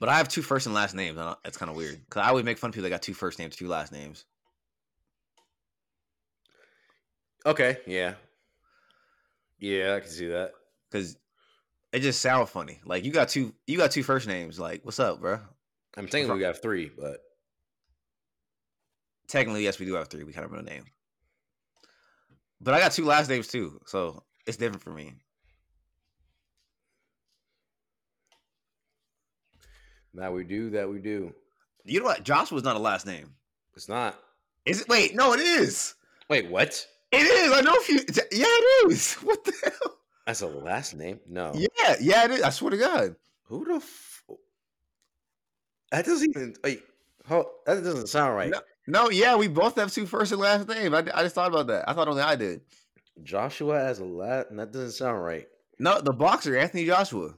[0.00, 1.16] but I have two first and last names.
[1.18, 3.14] and It's kind of weird because I always make fun of people that got two
[3.14, 4.24] first names, two last names.
[7.46, 8.14] Okay, yeah,
[9.60, 10.52] yeah, I can see that.
[10.90, 11.16] Because
[11.92, 12.80] it just sounds funny.
[12.84, 14.58] Like you got two, you got two first names.
[14.58, 15.38] Like, what's up, bro?
[15.96, 17.20] I'm thinking we got three, but
[19.28, 20.24] Technically, yes, we do have three.
[20.24, 20.84] We kind of have a name,
[22.60, 25.14] but I got two last names too, so it's different for me.
[30.18, 31.32] that we do, that we do.
[31.84, 32.22] You know what?
[32.22, 33.34] Joshua's not a last name.
[33.74, 34.18] It's not.
[34.66, 34.88] Is it?
[34.88, 35.94] Wait, no, it is.
[36.28, 36.86] Wait, what?
[37.12, 37.52] It is.
[37.52, 38.00] I know if you.
[38.32, 39.14] Yeah, it is.
[39.22, 39.94] What the hell?
[40.26, 41.20] That's a last name?
[41.26, 41.52] No.
[41.54, 42.42] Yeah, yeah, it is.
[42.42, 43.16] I swear to God.
[43.44, 43.76] Who the?
[43.76, 44.22] F-
[45.90, 46.54] that doesn't even.
[46.62, 46.82] Wait,
[47.26, 48.50] hold, that doesn't sound right.
[48.50, 50.94] No, No, yeah, we both have two first and last names.
[50.94, 51.86] I, I just thought about that.
[51.86, 52.62] I thought only I did.
[53.22, 54.46] Joshua as a lad?
[54.50, 55.46] That doesn't sound right.
[55.78, 57.34] No, the boxer Anthony Joshua,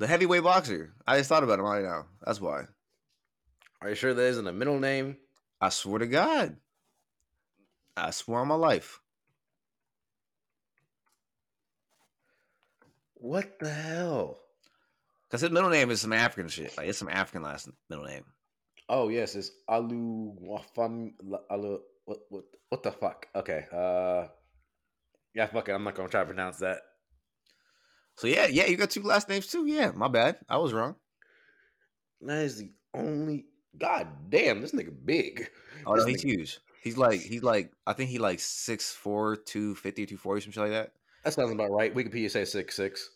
[0.00, 0.92] the heavyweight boxer.
[1.06, 2.06] I just thought about him right now.
[2.26, 2.64] That's why.
[3.80, 5.16] Are you sure that isn't a middle name?
[5.60, 6.56] I swear to God.
[7.96, 8.98] I swear on my life.
[13.14, 14.40] What the hell?
[15.28, 16.76] Because his middle name is some African shit.
[16.76, 18.24] Like it's some African last middle name.
[18.92, 21.12] Oh yes, it's Alu Wafam
[21.48, 23.28] Alu what what what the fuck?
[23.36, 23.64] Okay.
[23.72, 24.26] Uh
[25.32, 25.72] yeah, fuck it.
[25.72, 26.78] I'm not gonna try to pronounce that.
[28.16, 29.64] So yeah, yeah, you got two last names too.
[29.64, 30.38] Yeah, my bad.
[30.48, 30.96] I was wrong.
[32.20, 33.46] That is the only
[33.78, 35.48] God damn, this nigga big.
[35.86, 36.58] Oh no, he's nigga- huge.
[36.82, 40.92] He's like he's like I think he like 6'4", 250, 240, some shit like that.
[41.24, 41.94] That sounds about right.
[41.94, 43.08] Wikipedia says six six.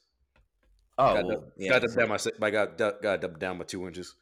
[0.96, 1.70] Oh, got well, dub- yeah.
[1.70, 4.14] got dubbed down by I got got dubbed down by two inches.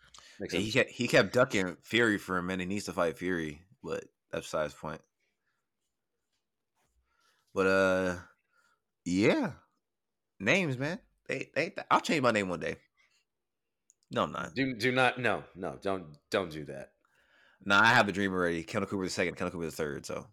[0.43, 0.67] Makes Yeah, sense.
[0.67, 2.65] he kept he kept ducking Fury for a minute.
[2.65, 5.01] He needs to fight Fury, but that's besides point.
[7.55, 8.17] But uh,
[9.05, 9.53] yeah,
[10.41, 10.99] names, man.
[11.29, 11.75] They they.
[11.91, 12.77] I'll change my name one day.
[14.11, 14.55] No, I'm not.
[14.55, 16.91] Do do not no no don't don't do that.
[17.65, 18.65] Nah, I have a dream already.
[18.65, 20.05] Kendall Cooper the second, Kendall Cooper the third.
[20.05, 20.27] So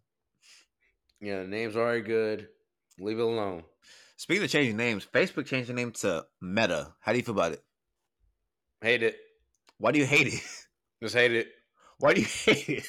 [1.21, 2.47] Yeah, the name's already good.
[2.99, 3.63] Leave it alone.
[4.17, 6.95] speaking of changing names, Facebook changed the name to Meta.
[6.99, 7.63] How do you feel about it?
[8.81, 9.17] Hate it.
[9.79, 10.41] Why do you hate it?
[11.03, 11.47] Just hate it.
[11.99, 12.87] Why do you hate it?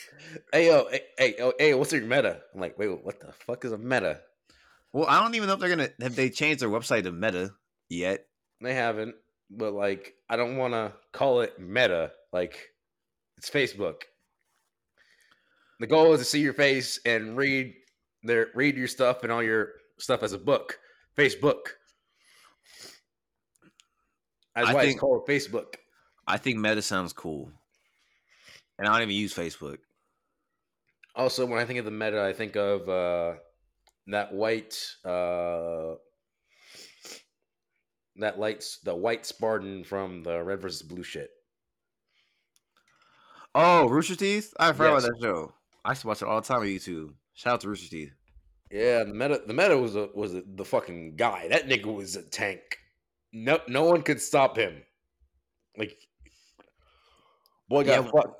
[0.52, 2.40] Hey yo, hey, hey, oh, hey, what's your meta?
[2.54, 4.20] I'm like, wait, what the fuck is a meta?
[4.92, 7.52] Well, I don't even know if they're gonna have they changed their website to Meta
[7.88, 8.26] yet.
[8.60, 9.14] They haven't,
[9.50, 12.12] but like, I don't want to call it meta.
[12.32, 12.58] Like,
[13.38, 14.02] it's Facebook.
[15.78, 17.72] The goal is to see your face and read
[18.22, 20.78] their read your stuff and all your stuff as a book.
[21.16, 21.66] Facebook.
[24.54, 25.74] That's I why think- it's called Facebook.
[26.30, 27.50] I think Meta sounds cool,
[28.78, 29.78] and I don't even use Facebook.
[31.16, 33.34] Also, when I think of the meta, I think of uh,
[34.06, 35.94] that white, uh,
[38.16, 41.30] that lights the white Spartan from the Red versus Blue shit.
[43.54, 44.54] Oh, Rooster Teeth!
[44.60, 45.04] I forgot Yes.
[45.04, 45.54] about that show.
[45.84, 47.14] I used to watch it all the time on YouTube.
[47.34, 48.12] Shout out to Rooster Teeth.
[48.70, 51.48] Yeah, the meta, the meta was a, was a, the fucking guy.
[51.48, 52.60] That nigga was a tank.
[53.32, 54.82] No, no one could stop him.
[55.76, 55.96] Like,
[57.70, 58.36] boy got Yeah, fucked.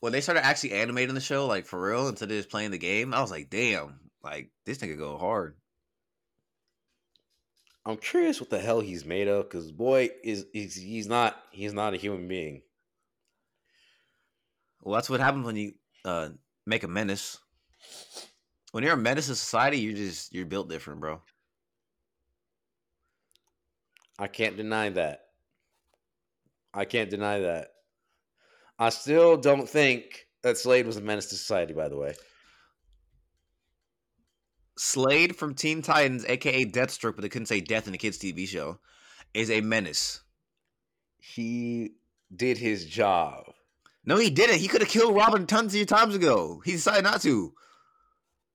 [0.00, 2.78] When they started actually animating the show, like for real, instead of just playing the
[2.78, 5.56] game, I was like, damn, like this nigga go hard.
[7.86, 11.72] I'm curious what the hell he's made of, because boy is he's, he's not he's
[11.72, 12.62] not a human being.
[14.82, 15.72] Well, that's what happens when you
[16.04, 16.30] uh,
[16.66, 17.38] make a menace.
[18.72, 21.22] When you're a menace to society, you're just you're built different, bro.
[24.18, 25.20] I can't deny that.
[26.74, 27.73] I can't deny that.
[28.78, 31.74] I still don't think that Slade was a menace to society.
[31.74, 32.14] By the way,
[34.76, 38.46] Slade from Teen Titans, aka Deathstroke, but they couldn't say death in the kids' TV
[38.46, 38.78] show,
[39.32, 40.20] is a menace.
[41.18, 41.92] he
[42.34, 43.44] did his job.
[44.04, 44.58] No, he didn't.
[44.58, 46.60] He could have killed Robin tons of times ago.
[46.64, 47.54] He decided not to.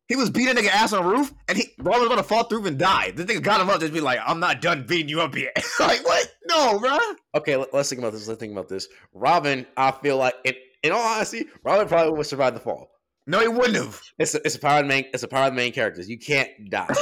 [0.10, 2.24] He was beating a nigga ass on a roof, and he Robin was about to
[2.24, 3.12] fall through and die.
[3.12, 5.56] This nigga got him up, just be like, "I'm not done beating you up yet."
[5.80, 6.34] like what?
[6.48, 6.98] No, bro.
[7.36, 8.28] Okay, let, us think about this.
[8.28, 8.88] Let's think about this.
[9.14, 12.90] Robin, I feel like, in, in all honesty, Robin probably would survive the fall.
[13.28, 14.02] No, he wouldn't have.
[14.18, 15.06] It's a, it's a power of the main.
[15.14, 16.10] It's a power of the main characters.
[16.10, 16.88] You can't die.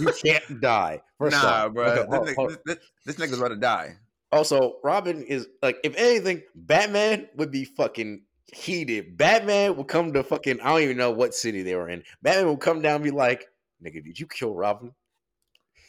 [0.00, 1.00] You can't die.
[1.18, 1.74] First nah, off.
[1.74, 1.84] bro.
[1.84, 3.96] Okay, this, hold- nigga, hold- this, this, this nigga's about to die.
[4.32, 9.16] Also, Robin is like, if anything, Batman would be fucking heated.
[9.16, 12.02] Batman would come to fucking, I don't even know what city they were in.
[12.22, 13.46] Batman would come down and be like,
[13.84, 14.92] nigga, did you kill Robin?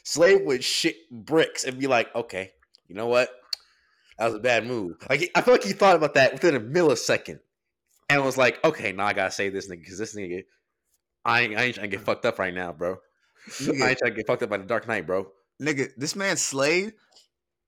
[0.04, 2.52] Slade would shit bricks and be like, okay,
[2.88, 3.30] you know what?
[4.18, 4.98] That was a bad move.
[5.10, 7.40] Like, I feel like he thought about that within a millisecond
[8.10, 10.46] and was like, okay, now I gotta save this nigga because this nigga,
[11.26, 12.98] I ain't, I ain't trying to get fucked up right now, bro.
[12.98, 15.28] I Nigga, ain't trying to get fucked up by the Dark Knight, bro.
[15.62, 16.94] nigga, this man Slade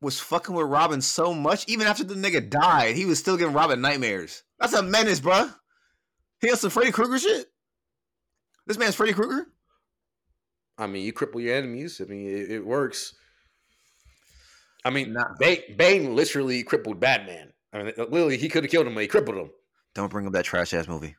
[0.01, 3.53] was fucking with Robin so much, even after the nigga died, he was still giving
[3.53, 4.43] Robin nightmares.
[4.59, 5.49] That's a menace, bro.
[6.41, 7.47] He has some Freddy Krueger shit.
[8.65, 9.47] This man's Freddy Krueger.
[10.77, 12.01] I mean, you cripple your enemies.
[12.01, 13.15] I mean, it, it works.
[14.85, 15.35] I mean, Nah.
[15.39, 17.51] Bane, Bane literally crippled Batman.
[17.73, 19.49] I mean, literally, he could have killed him, but he crippled him.
[19.95, 21.15] Don't bring up that trash ass movie.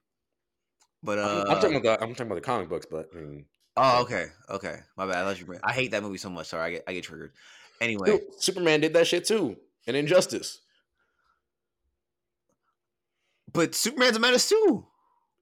[1.02, 3.18] But uh, I'm, I'm talking about the I'm talking about the comic books, but I
[3.18, 3.44] mean,
[3.76, 5.26] oh, okay, okay, my bad.
[5.26, 6.48] I, you bring, I hate that movie so much.
[6.48, 7.32] Sorry, I get I get triggered.
[7.80, 10.60] Anyway, dude, Superman did that shit too, and Injustice.
[13.52, 14.86] But Superman's a menace too.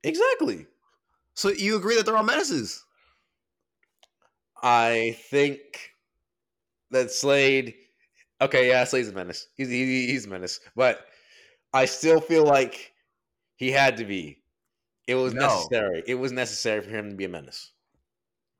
[0.02, 0.66] Exactly.
[1.34, 2.84] So you agree that they're all menaces?
[4.62, 5.92] I think
[6.90, 7.74] that Slade.
[8.40, 9.48] Okay, yeah, Slade's a menace.
[9.56, 11.06] He's he, he's a menace, but
[11.74, 12.94] I still feel like
[13.56, 14.44] he had to be
[15.08, 15.36] It was No.
[15.36, 16.04] necessary.
[16.06, 17.72] It was necessary for him to be a menace.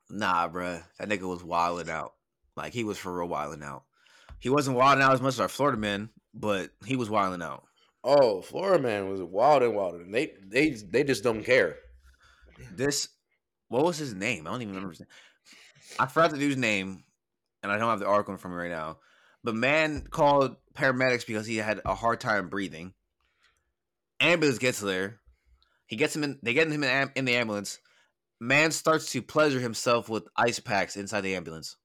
[0.09, 0.83] Nah, bruh.
[0.97, 2.15] That nigga was wilding out.
[2.55, 3.83] Like he was for real wilding out.
[4.39, 7.67] He wasn't wilding out as much as our Florida men, but he was wilding out.
[8.03, 11.75] Oh, Florida man was wild and wild, and they they they just don't care.
[12.73, 13.09] This,
[13.67, 14.47] what was his name?
[14.47, 15.09] I don't even remember his name.
[15.99, 17.03] I forgot the dude's name,
[17.63, 18.97] and I don't have the article in front of me right now.
[19.43, 22.93] But man called paramedics because he had a hard time breathing.
[24.19, 25.19] Ambulance gets there.
[25.85, 26.39] He gets him in.
[26.41, 27.79] They get him in, am- in the ambulance.
[28.39, 31.75] Man starts to pleasure himself with ice packs inside the ambulance.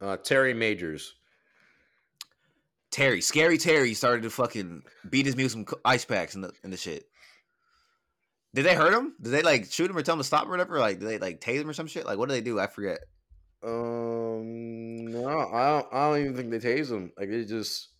[0.00, 1.14] Uh, Terry Majors.
[2.90, 6.52] Terry, scary Terry, started to fucking beat his meat with some ice packs in the
[6.64, 7.04] in the shit.
[8.52, 9.14] Did they hurt him?
[9.20, 10.78] Did they like shoot him or tell him to stop or whatever?
[10.80, 12.04] Like, did they like tase him or some shit?
[12.04, 12.58] Like, what do they do?
[12.58, 12.98] I forget.
[13.62, 15.86] Um, no, I don't.
[15.92, 17.12] I don't even think they tased him.
[17.16, 17.90] Like they just,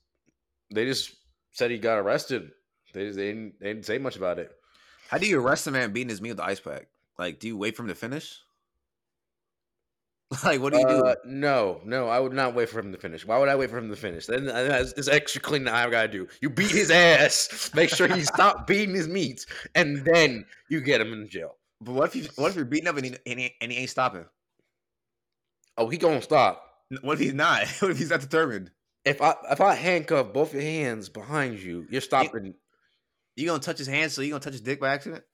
[0.74, 1.14] they just
[1.52, 2.50] said he got arrested.
[2.92, 4.50] They just, they didn't they didn't say much about it.
[5.08, 6.88] How do you arrest a man beating his meat with the ice pack?
[7.18, 8.40] Like, do you wait for him to finish?
[10.44, 11.14] like, what do you Uh, do?
[11.24, 13.26] no, no, I would not wait for him to finish.
[13.26, 14.26] Why would I wait for him to finish?
[14.26, 16.28] Then uh, that's, that's extra clean that I've got to do.
[16.40, 21.00] You beat his ass, make sure he stop beating his meats, and then you get
[21.00, 21.56] him in jail.
[21.80, 23.78] But what if you what if you're beating up and he, and he, and he
[23.78, 24.26] ain't stopping?
[25.76, 26.64] Oh, he gonna stop.
[27.02, 27.66] What if he's not?
[27.80, 28.70] What if he's not determined?
[29.04, 32.54] If I if I handcuff both your hands behind you, you're stopping.
[33.34, 35.24] You gonna touch his hand, so you gonna touch his dick by accident?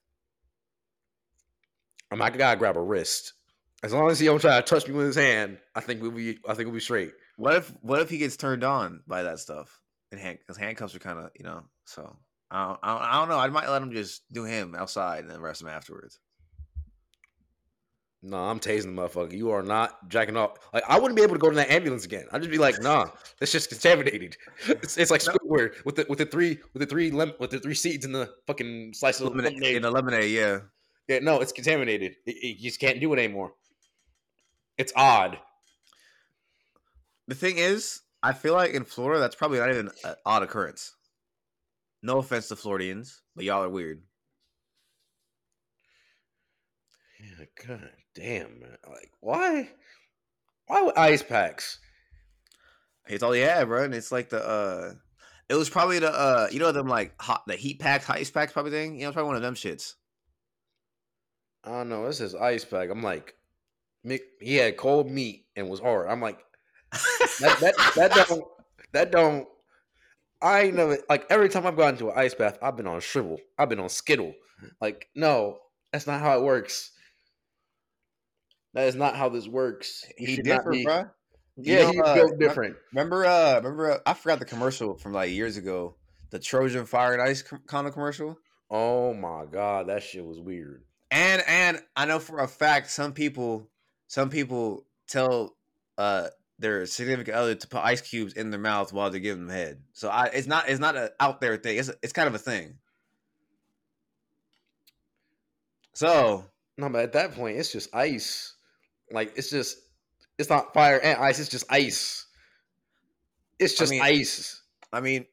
[2.13, 3.33] I'm not gotta grab a wrist.
[3.87, 6.11] As long as he don't try to touch me with his hand, I think we'll
[6.11, 6.39] be.
[6.49, 7.13] I think we'll be straight.
[7.37, 9.81] What if what if he gets turned on by that stuff?
[10.11, 11.63] And hand because handcuffs are kind of you know.
[11.85, 12.17] So
[12.51, 13.39] I don't, I don't I don't know.
[13.39, 16.19] I might let him just do him outside and then arrest him afterwards.
[18.23, 19.33] No, I'm tasing the motherfucker.
[19.33, 20.55] You are not jacking off.
[20.75, 22.25] Like I wouldn't be able to go to that ambulance again.
[22.33, 23.07] I'd just be like, nah,
[23.41, 24.37] it's just contaminated.
[24.67, 25.21] It's, it's like.
[25.21, 28.11] Squidward with the with the three with the three lem- with the three seeds in
[28.11, 29.77] the fucking slice of Lemonade, lemonade.
[29.77, 30.59] in the lemonade, yeah.
[31.09, 32.17] Yeah, no, it's contaminated.
[32.27, 33.53] It- it- you just can't do it anymore.
[34.79, 35.39] It's odd.
[37.29, 40.95] The thing is, I feel like in Florida, that's probably not even an odd occurrence.
[42.03, 44.03] No offense to Floridians, but y'all are weird.
[47.21, 48.77] Yeah, god damn, man.
[48.87, 49.71] Like why?
[50.67, 51.79] Why would ice packs?
[53.09, 53.85] It's all he had, bro.
[53.85, 54.95] And it's like the uh
[55.49, 58.53] it was probably the uh you know them like hot the heat packs, ice packs
[58.53, 58.97] probably thing.
[58.97, 59.95] You know, it's probably one of them shits.
[61.65, 62.07] I don't know.
[62.07, 62.91] This is ice pack.
[62.91, 63.35] I'm like,
[64.07, 66.09] Mick, he had cold meat and was hard.
[66.09, 66.39] I'm like,
[67.41, 68.45] that that that don't
[68.93, 69.49] that don't.
[70.41, 73.01] I ain't never like every time I've gone to an ice bath, I've been on
[73.01, 73.39] shrivel.
[73.59, 74.35] I've been on skittle.
[74.81, 75.59] Like, no,
[75.93, 76.93] that's not how it works.
[78.75, 80.05] That is not how this works.
[80.19, 81.07] He different, bro.
[81.57, 82.77] Yeah, know, he's uh, built different.
[82.93, 85.97] Remember, uh, remember, uh, I forgot the commercial from like years ago,
[86.31, 88.39] the Trojan Fire and Ice com- of commercial.
[88.71, 90.85] Oh my god, that shit was weird.
[91.11, 93.71] And and I know for a fact some people,
[94.07, 95.57] some people tell
[95.99, 99.55] uh their significant other to put ice cubes in their mouth while they're giving them
[99.55, 99.79] head.
[99.93, 101.77] So I, it's not, it's not an out there thing.
[101.79, 102.79] It's it's kind of a thing.
[105.93, 106.45] So
[106.79, 108.55] No, but at that point, it's just ice.
[109.11, 109.79] Like it's just,
[110.39, 111.39] it's not fire and ice.
[111.39, 112.27] It's just ice.
[113.59, 114.63] It's I just mean, ice.
[114.93, 115.27] I mean,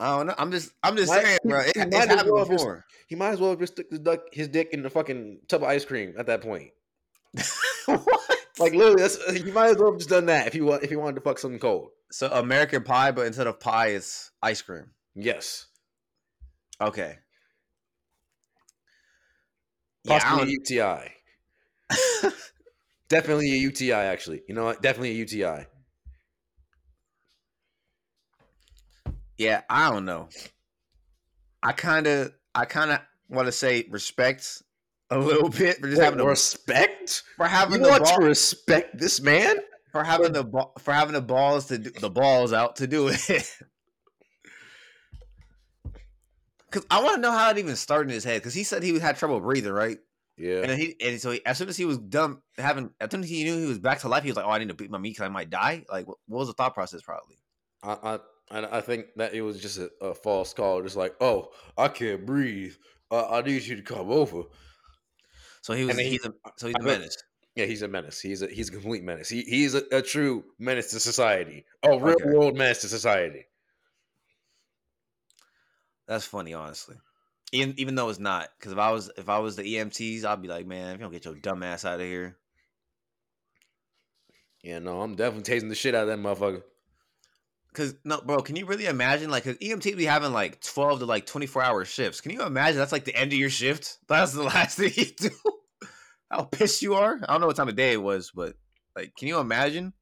[0.00, 0.34] I don't know.
[0.38, 1.60] I'm just, I'm just Might- saying, bro.
[1.60, 2.66] It, it's might as happened well just-
[3.06, 5.68] He might as well just stick his, duck, his dick in the fucking tub of
[5.68, 6.70] ice cream at that point.
[7.86, 8.38] what?
[8.58, 10.90] Like literally, that's he might as well have just done that if you want if
[10.90, 11.90] you wanted to fuck something cold.
[12.12, 14.90] So American Pie, but instead of pie, it's ice cream.
[15.14, 15.66] Yes,
[16.80, 17.18] Okay.
[20.04, 21.14] Yeah, possibly don't- a UTI.
[23.08, 23.92] Definitely a UTI.
[23.92, 24.82] Actually, you know what?
[24.82, 25.66] Definitely a UTI.
[29.38, 30.28] yeah, I don't know.
[31.62, 34.62] I kind of, I kind of want to say respect
[35.10, 37.22] a little bit for just Wait, having the, respect.
[37.36, 39.56] for You having the want ball, to respect this man?
[39.92, 43.08] for having the ball, for having the balls to do, the balls out to do
[43.08, 43.56] it.
[46.70, 48.40] Because I want to know how it even started in his head.
[48.40, 49.98] Because he said he had trouble breathing, right?
[50.36, 50.62] Yeah.
[50.62, 53.28] And he and so he, as soon as he was done having, as soon as
[53.28, 54.88] he knew he was back to life, he was like, "Oh, I need to beat
[54.90, 57.02] my meat because I might die." Like, what, what was the thought process?
[57.02, 57.38] Probably.
[57.82, 58.18] I, I
[58.50, 60.80] I I think that it was just a, a false call.
[60.80, 62.74] Just like, oh, I can't breathe.
[63.10, 64.44] Uh, I need you to come over.
[65.62, 65.96] So he was.
[65.96, 67.16] And then he- he's a, so he's a menace.
[67.56, 68.20] Yeah, he's a menace.
[68.20, 69.28] He's a he's a complete menace.
[69.28, 71.64] He he's a, a true menace to society.
[71.82, 72.24] A real Okay.
[72.24, 73.46] world menace to society.
[76.06, 76.98] That's funny, honestly.
[77.52, 80.42] Even even though it's not, because if I was if I was the EMTs, I'd
[80.42, 82.38] be like, man, if you don't get your dumb ass out of here,
[84.62, 86.62] Yeah, no, I'm definitely tasting the shit out of that motherfucker.
[87.72, 91.06] Cause no, bro, can you really imagine like cause EMT be having like twelve to
[91.06, 92.20] like twenty four hour shifts?
[92.20, 93.98] Can you imagine that's like the end of your shift?
[94.08, 95.30] That's the last thing you do.
[96.30, 97.20] How pissed you are?
[97.22, 98.54] I don't know what time of day it was, but
[98.96, 99.92] like, can you imagine?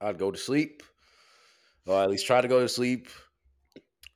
[0.00, 0.82] I'd go to sleep,
[1.86, 3.08] or at least try to go to sleep.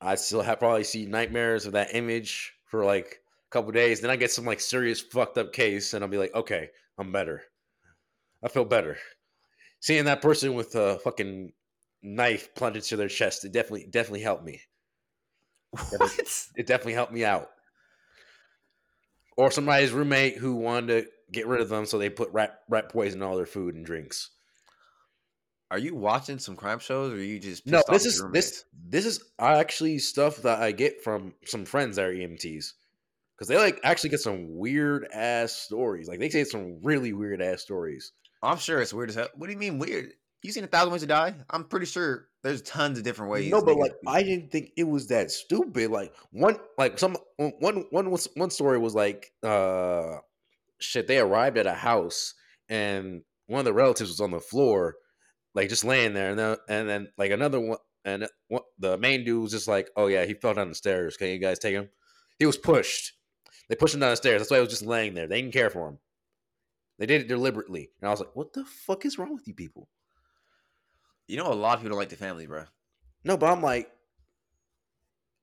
[0.01, 4.01] I'd still have probably see nightmares of that image for like a couple days.
[4.01, 7.11] Then I get some like serious fucked up case, and I'll be like, okay, I'm
[7.11, 7.42] better.
[8.44, 8.99] I feel better.
[9.81, 11.53] Seeing that person with a fucking
[12.02, 14.60] knife plunged into their chest, it definitely definitely helped me.
[15.96, 16.46] What?
[16.56, 17.48] It definitely helped me out.
[19.36, 22.90] Or somebody's roommate who wanted to get rid of them, so they put rat rat
[22.90, 24.30] poison in all their food and drinks.
[25.70, 29.06] Are you watching some crime shows, or are you just No, this is this this
[29.06, 32.72] is actually stuff that I get from some friends that are EMTs
[33.36, 36.08] because they like actually get some weird ass stories.
[36.08, 38.12] Like they say some really weird ass stories.
[38.42, 39.28] I'm sure it's weird as hell.
[39.36, 40.12] What do you mean weird?
[40.42, 41.35] You seen a thousand ways to die?
[41.50, 43.50] I'm pretty sure there's tons of different ways.
[43.50, 45.90] no, but like I didn't think it was that stupid.
[45.90, 50.18] Like one, like some one one was one story was like, uh,
[50.79, 51.07] shit.
[51.07, 52.35] They arrived at a house
[52.70, 54.94] and one of the relatives was on the floor,
[55.55, 59.24] like just laying there, and then and then like another one, and one, the main
[59.24, 61.16] dude was just like, oh yeah, he fell down the stairs.
[61.16, 61.90] Can you guys take him?
[62.38, 63.12] He was pushed.
[63.68, 64.40] They pushed him down the stairs.
[64.40, 65.26] That's why he was just laying there.
[65.26, 65.98] They didn't care for him.
[66.98, 69.55] They did it deliberately, and I was like, what the fuck is wrong with you
[69.55, 69.88] people?
[71.30, 72.64] You know, a lot of people don't like the family, bro.
[73.24, 73.90] No, but I'm like,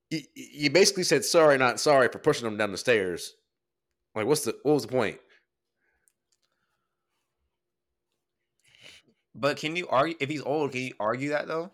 [0.09, 3.35] you, you basically said sorry, not sorry for pushing them down the stairs.
[4.13, 5.19] Like, what's the what was the point?
[9.33, 10.71] But can you argue if he's old?
[10.71, 11.71] Can you argue that though?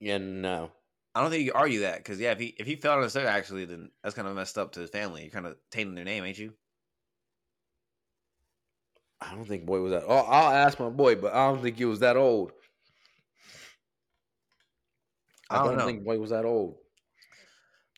[0.00, 0.70] Yeah, no.
[1.14, 3.02] I don't think you can argue that because yeah, if he if he fell on
[3.02, 5.22] the stairs actually, then that's kind of messed up to his family.
[5.22, 6.52] You're kind of tainting their name, ain't you?
[9.30, 10.04] I don't think boy was that.
[10.06, 12.52] Oh, I'll ask my boy, but I don't think he was that old.
[15.50, 16.76] I, I don't don't, think boy was that old.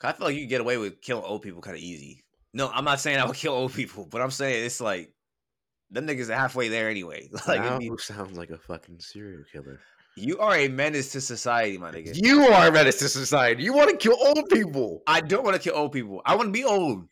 [0.03, 2.25] I feel like you can get away with killing old people kind of easy.
[2.53, 5.12] No, I'm not saying I would kill old people, but I'm saying it's like
[5.91, 7.29] them niggas are halfway there anyway.
[7.47, 9.81] Like now be- sounds like a fucking serial killer?
[10.17, 12.12] you are a menace to society, my nigga.
[12.15, 13.62] You are a menace to society.
[13.62, 15.03] You want to kill old people.
[15.07, 16.23] I don't want to kill old people.
[16.25, 17.07] I want to be old.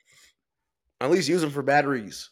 [1.00, 2.30] At least use them for batteries.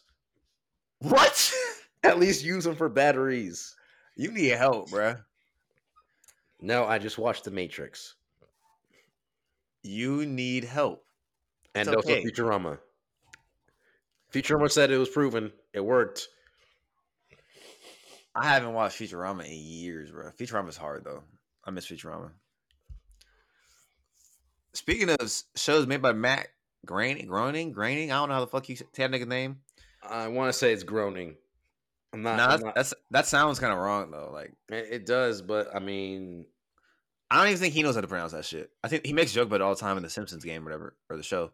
[0.99, 1.53] What?
[2.03, 3.75] At least use them for batteries.
[4.15, 5.23] you need help, bruh.
[6.61, 8.15] No, I just watched The Matrix
[9.83, 11.05] You need help.
[11.75, 12.23] and It's also okay.
[12.23, 12.77] Futurama.
[14.33, 15.51] Futurama said it was proven.
[15.73, 16.27] It worked.
[18.35, 20.31] I haven't watched Futurama in years, bro.
[20.31, 21.23] Futurama's hard though.
[21.65, 22.31] I miss Futurama.
[24.73, 26.47] Speaking of shows made by Matt
[26.85, 29.57] Groening, Groening, Groening, I don't know how the fuck you say that nigga name.
[30.01, 31.35] I want to say it's groaning.
[32.13, 32.37] I'm not.
[32.37, 34.29] Nah, I'm that's, not- that's that sounds kind of wrong though.
[34.31, 36.45] Like it, it does, but I mean,
[37.31, 38.69] I don't even think he knows how to pronounce that shit.
[38.83, 40.65] I think he makes joke about it all the time in the Simpsons game, or
[40.65, 41.51] whatever, or the show.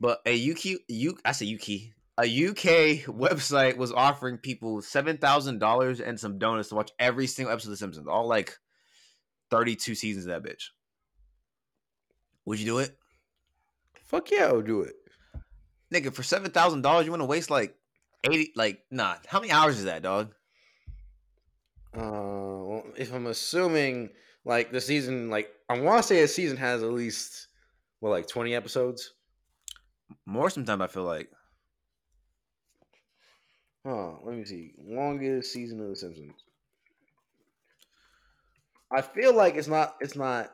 [0.00, 1.90] But a UK, U, I say UK,
[2.24, 7.26] a UK website was offering people seven thousand dollars and some donuts to watch every
[7.26, 8.56] single episode of The Simpsons, all like
[9.50, 10.66] thirty-two seasons of that bitch.
[12.44, 12.96] Would you do it,
[14.04, 14.94] fuck yeah, I'll do it.
[15.92, 16.14] nigga?
[16.14, 17.74] For seven thousand dollars, you want to waste like
[18.24, 18.52] eighty?
[18.54, 19.16] Like, nah.
[19.26, 20.34] How many hours is that, dog?
[21.96, 24.10] Uh, well, if I'm assuming
[24.44, 27.48] like the season, like I want to say a season has at least
[28.00, 29.12] well, like 20 episodes.
[30.24, 31.28] More sometimes I feel like
[33.84, 34.72] Oh, let me see.
[34.78, 36.34] Longest season of The Simpsons.
[38.94, 39.96] I feel like it's not.
[40.00, 40.50] It's not.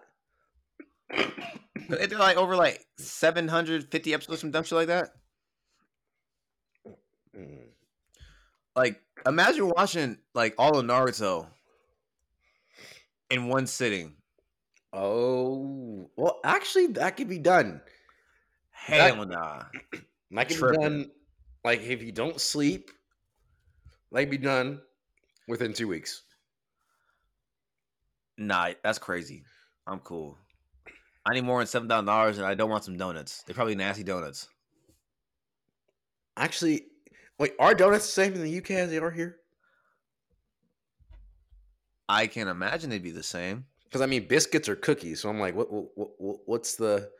[1.88, 5.10] they're like over like seven hundred fifty episodes, from dumb shit like that.
[7.36, 7.66] Mm.
[8.76, 11.46] Like, imagine watching like all of Naruto
[13.30, 14.14] in one sitting.
[14.92, 17.80] Oh, well, actually, that could be done.
[18.70, 19.62] Hell nah.
[20.30, 20.80] That can Tripping.
[20.80, 21.10] be done.
[21.64, 22.90] Like if you don't sleep,
[24.10, 24.80] that can be done
[25.46, 26.22] within two weeks.
[28.36, 29.44] Nah, that's crazy.
[29.86, 30.36] I'm cool.
[31.24, 33.44] I need more than seven thousand dollars, and I don't want some donuts.
[33.44, 34.48] They're probably nasty donuts.
[36.36, 36.86] Actually,
[37.38, 39.38] wait, are donuts the same in the UK as they are here?
[42.08, 43.64] I can't imagine they'd be the same.
[43.84, 45.20] Because I mean, biscuits are cookies.
[45.20, 47.10] So I'm like, what, what, what what's the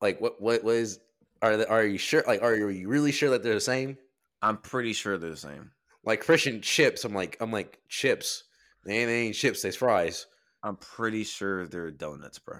[0.00, 0.20] like?
[0.20, 1.00] What, what, what is?
[1.40, 2.22] Are are you sure?
[2.26, 3.96] Like, are you really sure that they're the same?
[4.42, 5.70] I'm pretty sure they're the same.
[6.04, 7.04] Like fish and chips.
[7.04, 8.44] I'm like, I'm like chips.
[8.84, 9.62] They ain't, they ain't chips.
[9.62, 10.26] They's fries.
[10.62, 12.58] I'm pretty sure they're donuts, bro.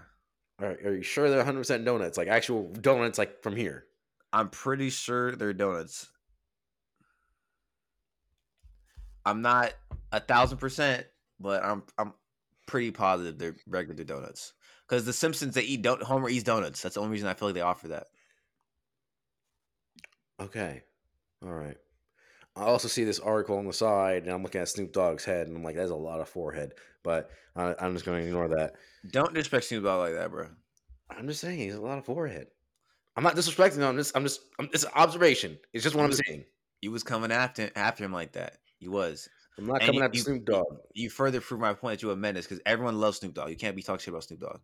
[0.60, 2.16] Are, are you sure they're 100 percent donuts?
[2.16, 3.84] Like actual donuts, like from here.
[4.32, 6.10] I'm pretty sure they're donuts.
[9.24, 9.72] I'm not
[10.10, 11.06] a thousand percent,
[11.38, 12.12] but I'm I'm
[12.66, 14.54] pretty positive they're regular donuts.
[14.88, 16.82] Because the Simpsons they eat don't Homer eats donuts.
[16.82, 18.06] That's the only reason I feel like they offer that.
[20.40, 20.82] Okay.
[21.44, 21.76] All right.
[22.56, 25.46] I also see this article on the side, and I'm looking at Snoop Dogg's head,
[25.46, 28.48] and I'm like, "That's a lot of forehead." But I, I'm just going to ignore
[28.48, 28.74] that.
[29.10, 30.48] Don't disrespect Snoop Dogg like that, bro.
[31.10, 32.48] I'm just saying, he's a lot of forehead.
[33.16, 33.82] I'm not disrespecting him.
[33.84, 35.58] I'm just, I'm just, I'm, it's an observation.
[35.72, 36.44] It's just what I'm saying.
[36.80, 38.58] You was coming after after him like that.
[38.80, 39.28] You was.
[39.58, 40.78] I'm not And coming you- after you- Snoop Dogg.
[40.94, 43.50] You further prove my point that you're a menace because everyone loves Snoop Dogg.
[43.50, 44.60] You can't be talking shit about Snoop Dogg.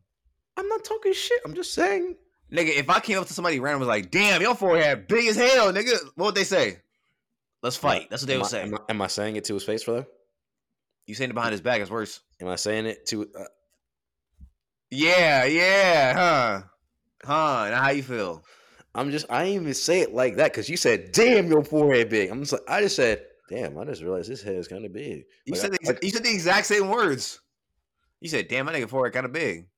[0.57, 1.40] I'm not talking shit.
[1.44, 2.16] I'm just saying.
[2.51, 5.26] Nigga, if I came up to somebody random and was like, damn, your forehead big
[5.28, 6.78] as hell, nigga, what would they say?
[7.62, 8.09] Let's fight.
[8.09, 8.62] That's what they am would I, say.
[8.62, 10.07] Am I, am I saying it to his face, brother?
[11.07, 12.20] You saying it behind his back is worse.
[12.40, 13.28] Am I saying it to?
[13.38, 13.44] Uh,
[14.90, 16.62] Yeah, yeah, huh?
[17.24, 17.68] Huh?
[17.70, 18.44] Now how you feel?
[18.94, 19.26] I'm just.
[19.30, 22.40] I didn't even say it like that because you said, "Damn, your forehead big." I'm
[22.40, 25.24] just like, I just said, "Damn, I just realized this head is kind of big."
[25.44, 27.40] You Like, said the, like, you said the exact same words.
[28.20, 29.68] You said, "Damn, my nigga forehead kind of big."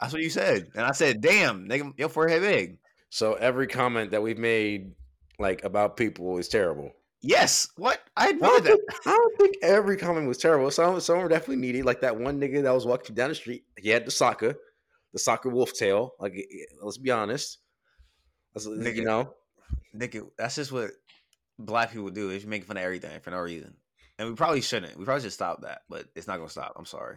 [0.00, 2.78] That's what you said, and I said, "Damn, nigga, your forehead big."
[3.10, 4.92] so every comment that we've made,
[5.38, 6.90] like about people, is terrible.
[7.20, 7.68] Yes.
[7.76, 8.00] What?
[8.16, 8.70] I I admitted don't, that.
[8.76, 10.70] think, I don't think every comment was terrible.
[10.72, 11.82] Some some were definitely needy.
[11.82, 13.64] Like that one nigga that was walking down the street.
[13.78, 14.56] He had the soccer,
[15.14, 16.12] the soccer wolf tail.
[16.20, 17.58] Like eh, let's be honest.
[18.56, 18.94] Nigga.
[18.96, 19.32] you know,
[19.96, 20.90] Nigga, that's just what
[21.58, 22.28] black people do.
[22.30, 23.74] Is make fun of everything for no reason,
[24.18, 24.98] and we probably shouldn't.
[24.98, 26.74] We probably should stop that, but it's not gonna stop.
[26.76, 27.16] I'm sorry.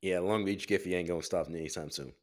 [0.00, 0.20] yeah.
[0.20, 2.14] Long Beach Giffy ain't gonna stop anytime soon.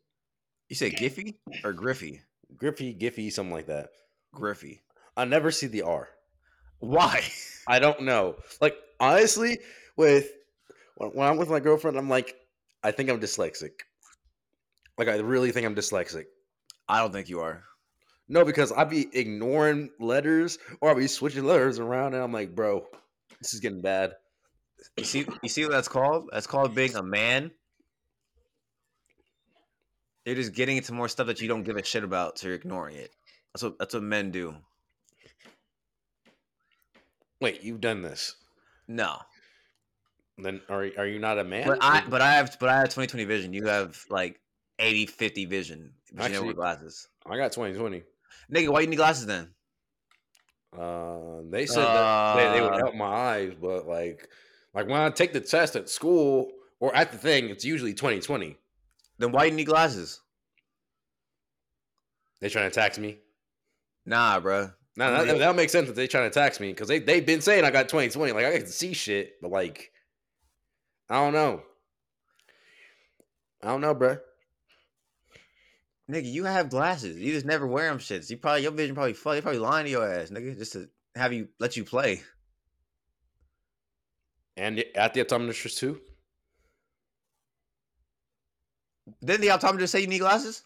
[0.70, 2.22] You said Giffy or Griffy?
[2.58, 3.90] Griffy, Giffy, something like that.
[4.34, 4.82] Griffy.
[5.18, 6.08] I never see the R.
[6.80, 7.22] Why?
[7.68, 8.38] I don't know.
[8.62, 9.60] Like honestly,
[9.98, 10.30] with
[10.96, 12.36] when I'm with my girlfriend, I'm like,
[12.84, 13.72] I think I'm dyslexic.
[14.98, 16.26] Like I really think I'm dyslexic.
[16.88, 17.64] I don't think you are.
[18.28, 22.56] No, because I be ignoring letters or I be switching letters around, and I'm like,
[22.56, 22.86] bro,
[23.42, 24.14] this is getting bad.
[24.98, 26.30] You see, you see what that's called?
[26.32, 27.52] That's called being a man.
[30.26, 32.56] You're just getting into more stuff that you don't give a shit about, so you're
[32.56, 33.12] ignoring it.
[33.54, 34.56] That's what that's what men do.
[37.42, 38.36] Wait, you've done this?
[38.88, 39.18] No,
[40.42, 41.68] Then are are you not a man?
[41.68, 43.54] but I but I have but I have 2020 vision.
[43.54, 44.40] You have like
[44.80, 45.94] 80 50 vision.
[46.14, 47.08] But you never Actually- glasses.
[47.26, 48.04] I got 2020.
[48.52, 49.54] Nigga, why you need glasses then?
[50.78, 52.78] Uh, they said that they, they would Uh.
[52.78, 54.28] help my eyes, but like,
[54.74, 58.58] like when I take the test at school or at the thing, it's usually 2020.
[59.20, 60.22] Then why you need glasses?
[62.40, 63.20] They trying to tax me.
[64.06, 64.72] Nah, bro.
[64.98, 65.34] Nah, that, Yeah.
[65.36, 67.72] that makes sense that they trying to tax me because they they've been saying I
[67.72, 68.34] got 2020.
[68.34, 69.92] Like I can see shit, but like,
[71.12, 71.62] I don't know.
[73.62, 74.22] I don't know, bruh.
[76.10, 77.18] Nigga, you have glasses.
[77.18, 78.30] You just never wear them shits.
[78.30, 79.34] You probably your vision probably fuck.
[79.34, 82.22] They probably lying to your ass, nigga, just to have you let you play.
[84.56, 86.00] And at the optometrist too.
[89.24, 90.64] Didn't the optometrist say you need glasses?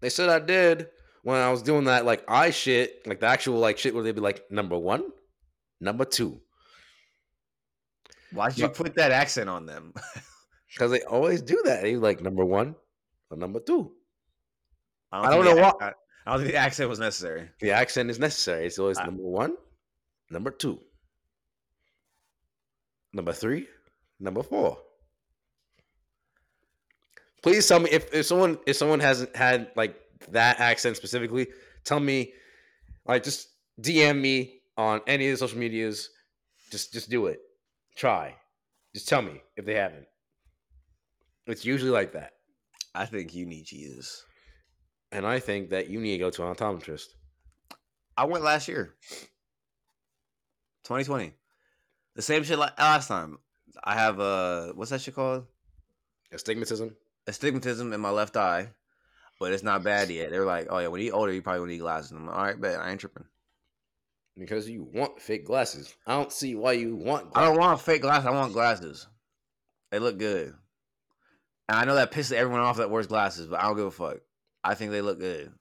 [0.00, 0.88] They said I did
[1.22, 4.14] when I was doing that like eye shit, like the actual like shit where they'd
[4.14, 5.04] be like number one,
[5.80, 6.40] number two,
[8.32, 9.92] Why'd you put that accent on them?
[10.72, 11.82] because they always do that.
[11.82, 12.74] They like number one
[13.30, 13.92] or number two.
[15.10, 17.48] I think don't know why- ac- I don't think the accent was necessary.
[17.60, 18.66] The accent is necessary.
[18.66, 19.56] It's always I- number one,
[20.30, 20.80] number two,
[23.12, 23.66] number three,
[24.20, 24.78] number four.
[27.42, 29.96] Please tell me if, if someone if someone hasn't had like
[30.30, 31.48] that accent specifically,
[31.84, 32.32] tell me
[33.06, 33.48] like just
[33.80, 36.08] DM me on any of the social medias.
[36.70, 37.40] Just just do it.
[37.96, 38.36] Try.
[38.94, 40.06] Just tell me if they haven't.
[41.46, 42.32] It's usually like that.
[42.94, 44.24] I think you need Jesus.
[45.10, 47.06] And I think that you need to go to an optometrist.
[48.16, 48.94] I went last year,
[50.84, 51.32] 2020.
[52.14, 53.38] The same shit like last time.
[53.82, 55.46] I have a what's that shit called?
[56.30, 56.94] Astigmatism.
[57.26, 58.68] Astigmatism in my left eye,
[59.40, 60.30] but it's not bad yet.
[60.30, 62.12] They're like, oh yeah, when you older, you probably need glasses.
[62.12, 63.24] I'm like, all right, bet I ain't tripping.
[64.38, 65.94] Because you want fake glasses.
[66.06, 68.26] I don't see why you want I don't want fake glasses.
[68.26, 69.06] I want glasses.
[69.90, 70.54] They look good.
[71.68, 73.90] And I know that pisses everyone off that wears glasses, but I don't give a
[73.90, 74.18] fuck.
[74.64, 75.52] I think they look good.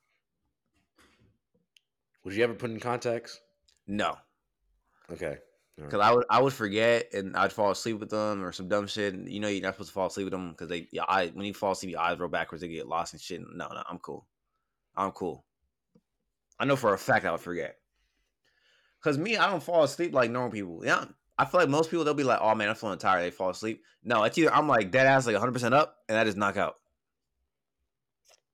[2.24, 3.40] Would you ever put in contacts?
[3.88, 4.16] No,
[5.12, 5.38] Okay.
[5.76, 8.88] because I would I would forget and I'd fall asleep with them or some dumb
[8.88, 9.14] shit.
[9.14, 11.32] And you know you're not supposed to fall asleep with them because they your eye
[11.34, 13.42] when you fall asleep your eyes roll backwards they get lost and shit.
[13.42, 14.28] No, no, I'm cool.
[14.96, 15.44] I'm cool.
[16.60, 17.78] I know for a fact I would forget.
[19.02, 20.82] Because me, I don't fall asleep like normal people.
[20.86, 21.06] Yeah.
[21.38, 23.24] I feel like most people, they'll be like, oh man, I'm feeling tired.
[23.24, 23.84] They fall asleep.
[24.04, 26.76] No, it's either I'm like dead ass, like 100% up, and I just knock out.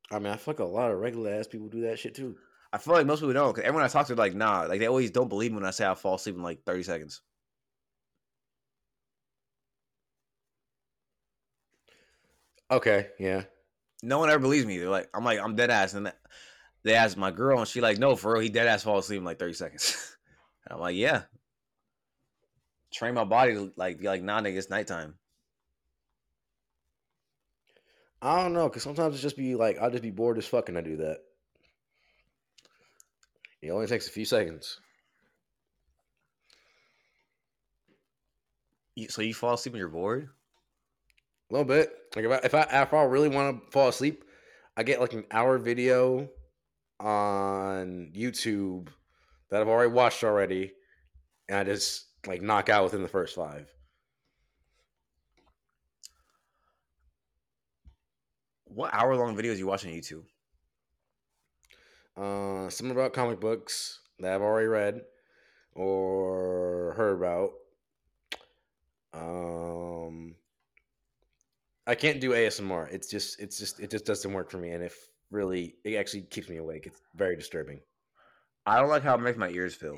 [0.09, 2.37] I mean, I feel like a lot of regular ass people do that shit too.
[2.71, 3.53] I feel like most people don't.
[3.53, 5.71] Because everyone I talk to, like, nah, like they always don't believe me when I
[5.71, 7.21] say I fall asleep in like 30 seconds.
[12.69, 13.43] Okay, yeah.
[14.03, 14.77] No one ever believes me.
[14.77, 16.11] They're like, I'm like, I'm dead ass, and
[16.83, 19.19] they asked my girl, and she like, no, for real, he dead ass fall asleep
[19.19, 20.13] in like 30 seconds.
[20.69, 21.23] I'm like, yeah.
[22.93, 25.15] Train my body to like be like, nah, nigga, it's nighttime.
[28.21, 30.69] I don't know, cause sometimes it just be like I'll just be bored as fuck
[30.69, 31.19] and I do that.
[33.61, 34.79] It only takes a few seconds.
[39.09, 40.29] So you fall asleep when you're bored?
[41.49, 41.91] A little bit.
[42.15, 44.23] Like if I if I if I really want to fall asleep,
[44.75, 46.29] I get like an hour video
[46.99, 48.87] on YouTube
[49.49, 50.73] that I've already watched already,
[51.47, 53.69] and I just like knock out within the first five.
[58.65, 60.23] What hour long videos you watch on YouTube?
[62.17, 65.01] Uh, something about comic books that I've already read
[65.73, 67.51] or heard about.
[69.13, 70.35] Um,
[71.85, 72.91] I can't do ASMR.
[72.91, 74.95] It's just, it's just, it just doesn't work for me, and if
[75.31, 76.87] really, it actually keeps me awake.
[76.87, 77.79] It's very disturbing.
[78.67, 79.97] I don't like how it makes my ears feel.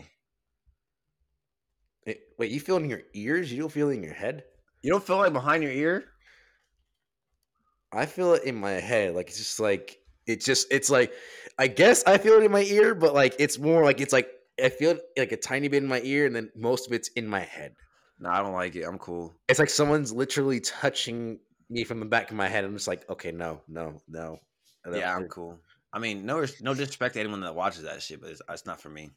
[2.05, 3.51] It, wait, you feel in your ears?
[3.51, 4.43] You don't feel it in your head?
[4.83, 6.05] You don't feel like behind your ear?
[7.91, 9.15] I feel it in my head.
[9.15, 9.97] Like it's just like
[10.27, 11.11] it's just it's like
[11.57, 14.29] I guess I feel it in my ear, but like it's more like it's like
[14.63, 17.07] I feel it like a tiny bit in my ear, and then most of it's
[17.09, 17.73] in my head.
[18.19, 18.83] No, I don't like it.
[18.83, 19.33] I'm cool.
[19.47, 21.39] It's like someone's literally touching
[21.71, 22.65] me from the back of my head.
[22.65, 24.37] I'm just like, okay, no, no, no.
[24.93, 25.57] Yeah, I'm cool.
[25.91, 28.81] I mean, no, no disrespect to anyone that watches that shit, but it's, it's not
[28.81, 29.09] for me.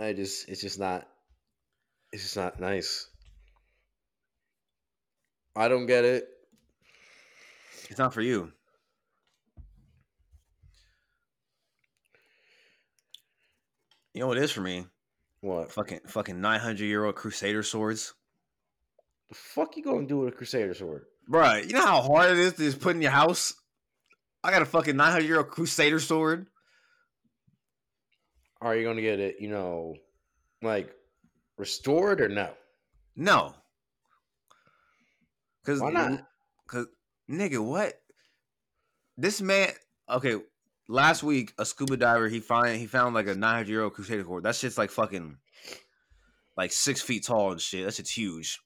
[0.00, 1.06] I just, it's just not,
[2.12, 3.08] it's just not nice.
[5.54, 6.26] I don't get it.
[7.90, 8.50] It's not for you.
[14.14, 14.86] You know what it is for me?
[15.40, 15.72] What?
[15.72, 18.14] Fucking fucking nine hundred year old Crusader swords.
[19.28, 21.04] The fuck you gonna do with a Crusader sword?
[21.30, 23.54] Bruh, you know how hard it is to just put in your house?
[24.44, 26.46] I got a fucking 900 year old Crusader sword.
[28.60, 29.94] Are you gonna get it, you know,
[30.60, 30.94] like
[31.56, 32.50] restored or no?
[33.16, 33.54] No.
[35.64, 36.26] Cause Why not?
[36.66, 36.86] Cause
[37.28, 37.94] nigga, what?
[39.16, 39.70] This man
[40.10, 40.36] okay,
[40.88, 44.24] last week a scuba diver he find he found like a 900 year old Crusader
[44.24, 44.44] sword.
[44.44, 45.38] That shit's like fucking
[46.54, 47.86] like six feet tall and shit.
[47.86, 48.60] That shit's huge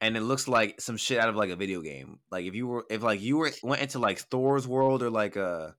[0.00, 2.20] and it looks like some shit out of like a video game.
[2.30, 5.36] Like if you were if like you were went into like Thor's world or like
[5.36, 5.70] a uh,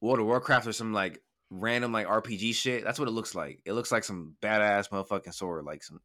[0.00, 3.60] World of Warcraft or some like random like RPG shit, that's what it looks like.
[3.64, 6.00] It looks like some badass motherfucking sword, like some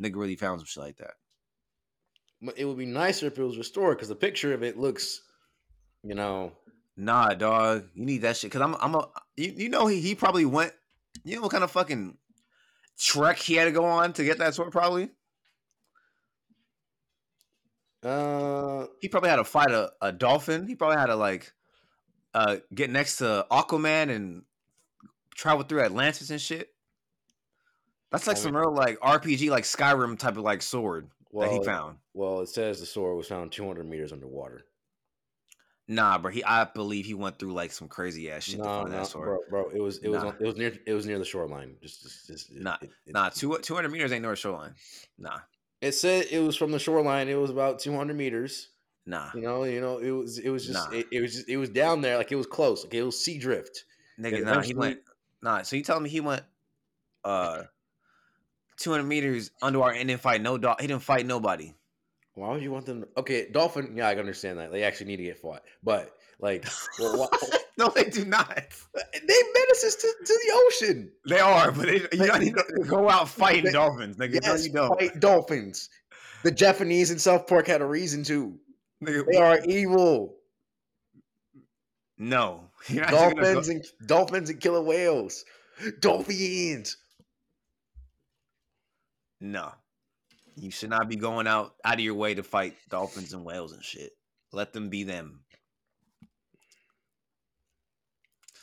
[0.00, 1.12] nigga really found some shit like that.
[2.42, 5.20] But it would be nicer if it was restored because the picture of it looks,
[6.02, 6.52] you know.
[6.96, 10.14] Nah, dog, you need that shit because I'm I'm a you, you know he he
[10.14, 10.72] probably went.
[11.24, 12.16] You know what kind of fucking
[12.98, 15.10] trek he had to go on to get that sword probably.
[18.02, 20.66] Uh, he probably had to fight a, a dolphin.
[20.66, 21.52] He probably had to like
[22.32, 24.42] uh get next to Aquaman and
[25.34, 26.70] travel through Atlantis and shit.
[28.10, 31.48] That's like I some mean, real like RPG like Skyrim type of like sword well,
[31.48, 31.98] that he found.
[32.14, 34.64] Well, it says the sword was found 200 meters underwater.
[35.86, 36.30] Nah, bro.
[36.30, 38.96] He, I believe he went through like some crazy ass shit no, to find no,
[38.98, 39.38] that sword.
[39.50, 40.24] Bro, bro, it was it nah.
[40.24, 41.76] was it was near it was near the shoreline.
[41.82, 43.28] Just, just, just nah, it, it, nah.
[43.28, 44.74] Two two hundred meters ain't near the shoreline.
[45.18, 45.38] Nah.
[45.80, 47.28] It said it was from the shoreline.
[47.28, 48.68] It was about 200 meters.
[49.06, 50.96] Nah, you know, you know, it was it was just nah.
[50.96, 53.18] it, it, was just, it was down there, like it was close, like it was
[53.18, 53.84] sea drift.
[54.20, 55.00] Nigga, nah, he went
[55.42, 55.62] nah.
[55.62, 56.42] So you telling me he went
[57.24, 57.62] uh
[58.76, 60.80] 200 meters underwater and didn't fight no dog.
[60.80, 61.74] He didn't fight nobody.
[62.34, 63.02] Why would you want them?
[63.02, 63.94] To, okay, dolphin.
[63.96, 64.70] Yeah, I can understand that.
[64.70, 66.66] They actually need to get fought, but like,
[66.98, 67.30] well,
[67.78, 68.62] no, they do not.
[68.94, 71.12] They menaces to, to the ocean.
[71.26, 74.16] They are, but they, you don't need to go out fighting they, dolphins.
[74.16, 74.98] Nigga, yes, you don't.
[74.98, 75.88] fight dolphins.
[76.42, 78.58] The Japanese in South Park had a reason to.
[79.04, 80.36] Nigga, they are evil.
[82.18, 82.68] No,
[83.08, 85.44] dolphins and dolphins and killer whales.
[86.00, 86.98] Dolphins.
[89.40, 89.72] No,
[90.54, 93.72] you should not be going out out of your way to fight dolphins and whales
[93.72, 94.12] and shit.
[94.52, 95.40] Let them be them.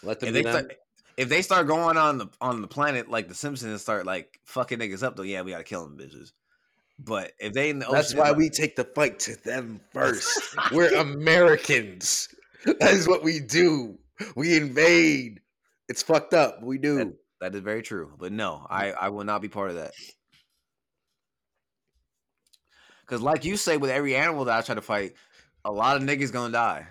[0.07, 0.73] Let them if they, start,
[1.17, 4.39] if they start going on the on the planet like the Simpsons and start like
[4.45, 6.31] fucking niggas up, though, yeah, we gotta kill them bitches.
[6.97, 10.55] But if they in the that's why we take the fight to them first.
[10.71, 12.29] We're Americans.
[12.65, 13.99] That is what we do.
[14.35, 15.41] We invade.
[15.89, 16.63] It's fucked up.
[16.63, 16.97] We do.
[16.97, 18.13] That, that is very true.
[18.17, 19.91] But no, I I will not be part of that.
[23.01, 25.13] Because, like you say, with every animal that I try to fight,
[25.65, 26.87] a lot of niggas gonna die.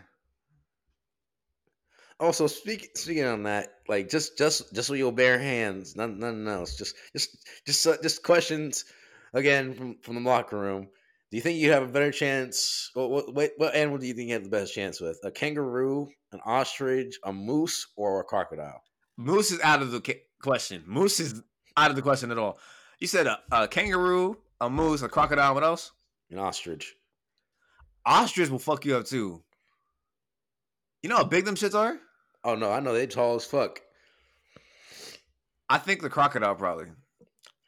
[2.18, 6.48] Also, speak, speaking on that, like just just just with your bare hands, nothing, nothing
[6.48, 6.76] else.
[6.76, 7.36] Just just
[7.66, 8.86] just uh, just questions
[9.34, 10.88] again from from the locker room.
[11.30, 12.90] Do you think you have a better chance?
[12.94, 15.18] What, what, what, what animal do you think you have the best chance with?
[15.24, 18.80] A kangaroo, an ostrich, a moose, or a crocodile?
[19.16, 20.84] Moose is out of the ca- question.
[20.86, 21.42] Moose is
[21.76, 22.58] out of the question at all.
[23.00, 25.52] You said a, a kangaroo, a moose, a crocodile.
[25.52, 25.90] What else?
[26.30, 26.94] An ostrich.
[28.06, 29.42] Ostrich will fuck you up too.
[31.02, 31.98] You know how big them shits are?
[32.47, 33.80] Oh no, I know they tall as fuck.
[35.68, 36.86] I think the crocodile probably.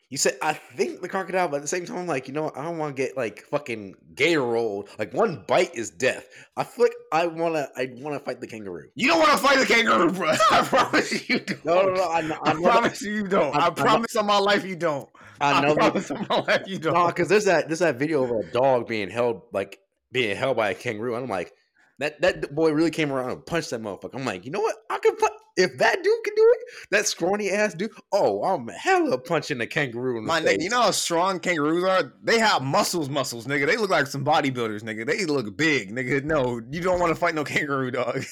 [0.08, 2.44] You said I think the crocodile, but at the same time, I'm like, you know,
[2.44, 2.56] what?
[2.56, 4.88] I don't want to get like fucking gay rolled.
[5.00, 6.28] Like one bite is death.
[6.56, 8.88] I feel like I wanna, I wanna fight the kangaroo.
[8.94, 10.30] You don't want to fight the kangaroo, bro.
[10.50, 11.64] I promise you don't.
[11.64, 12.02] No, no, no.
[12.04, 13.54] I, I, I, promise you, you don't.
[13.54, 15.08] I- I, I promise on my life you don't.
[15.40, 15.74] I I, know.
[15.74, 16.94] promise on my life you don't.
[16.94, 19.80] No, because there's that there's that video of a dog being held like
[20.12, 21.52] being held by a kangaroo, and I'm like,
[21.98, 24.14] that that boy really came around and punched that motherfucker.
[24.14, 24.76] I'm like, you know what?
[24.90, 27.90] I can put if that dude can do it, that scrawny ass dude.
[28.12, 30.56] Oh, I'm hella punching a kangaroo in the My face.
[30.58, 32.12] nigga, you know how strong kangaroos are?
[32.22, 33.66] They have muscles, muscles, nigga.
[33.66, 35.04] They look like some bodybuilders, nigga.
[35.04, 36.22] They look big, nigga.
[36.22, 38.24] No, you don't want to fight no kangaroo, dog.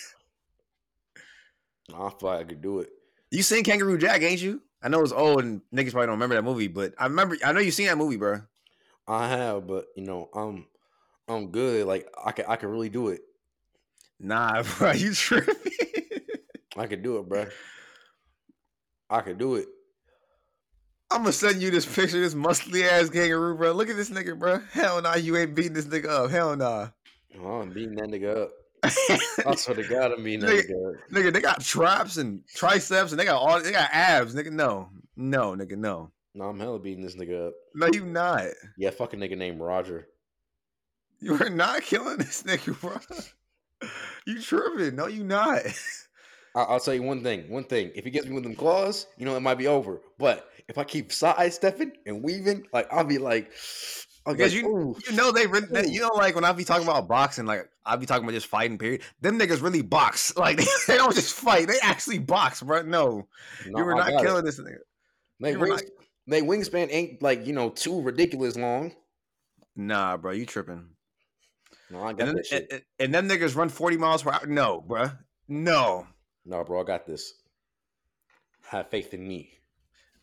[1.93, 2.91] I feel like I could do it.
[3.31, 4.63] You seen Kangaroo Jack, ain't you?
[4.83, 7.37] I know it's old and niggas probably don't remember that movie, but I remember.
[7.45, 8.43] I know you seen that movie, bro.
[9.09, 10.67] I have, but you know, I'm
[11.29, 11.87] I'm good.
[11.87, 13.23] Like I can I can really do it.
[14.19, 15.55] Nah, bro, you tripping?
[16.77, 17.47] I could do it, bro.
[19.09, 19.67] I could do it.
[21.11, 23.73] I'm gonna send you this picture, this muscly ass kangaroo, bro.
[23.73, 24.61] Look at this nigga, bro.
[24.73, 26.31] Hell nah, you ain't beating this nigga up.
[26.31, 26.89] Hell nah.
[27.41, 28.51] Oh, I'm beating that nigga up.
[29.47, 30.71] I swear to God, I'm beating that Nigga-
[31.13, 34.51] nigga nigga, they got traps and triceps and they got all they got abs, nigga.
[34.51, 36.11] No, no, nigga, no.
[36.35, 37.55] No, I'm hella beating this nigga up.
[37.75, 38.45] No, you not.
[38.77, 40.09] Yeah, fucking nigga named Roger.
[41.21, 42.97] You are not killing this nigga, bro.
[44.27, 44.97] You tripping?
[44.97, 45.63] No, you not.
[46.57, 47.49] I'll tell you one thing.
[47.51, 47.93] One thing.
[47.95, 50.01] If he gets me with them claws, you know it might be over.
[50.19, 53.51] But if I keep sidestepping and weaving, like I'll be like,
[54.27, 56.65] Because like, you- "Ooh." You know they really, they- you know, like when I be
[56.65, 58.79] talking about boxing, like I be talking about just fighting.
[58.79, 59.03] Period.
[59.21, 60.33] Them niggas really box.
[60.37, 60.57] Like
[60.89, 62.83] they, don't just fight; they actually box, bro.
[62.83, 63.29] No,
[63.67, 64.27] No, you were I not got it.
[64.27, 64.79] killing this nigga.
[65.39, 65.83] They, wings,
[66.27, 68.93] they wingspan ain't like you know too ridiculous long.
[69.77, 70.89] Nah, bro, you tripping.
[71.91, 72.67] No, I And, got then, shit.
[72.73, 74.47] and, and them niggas run forty miles per hour.
[74.47, 75.11] No, bro.
[75.49, 76.07] No,
[76.45, 77.35] No, bro, I got this.
[78.69, 79.51] Have faith in me.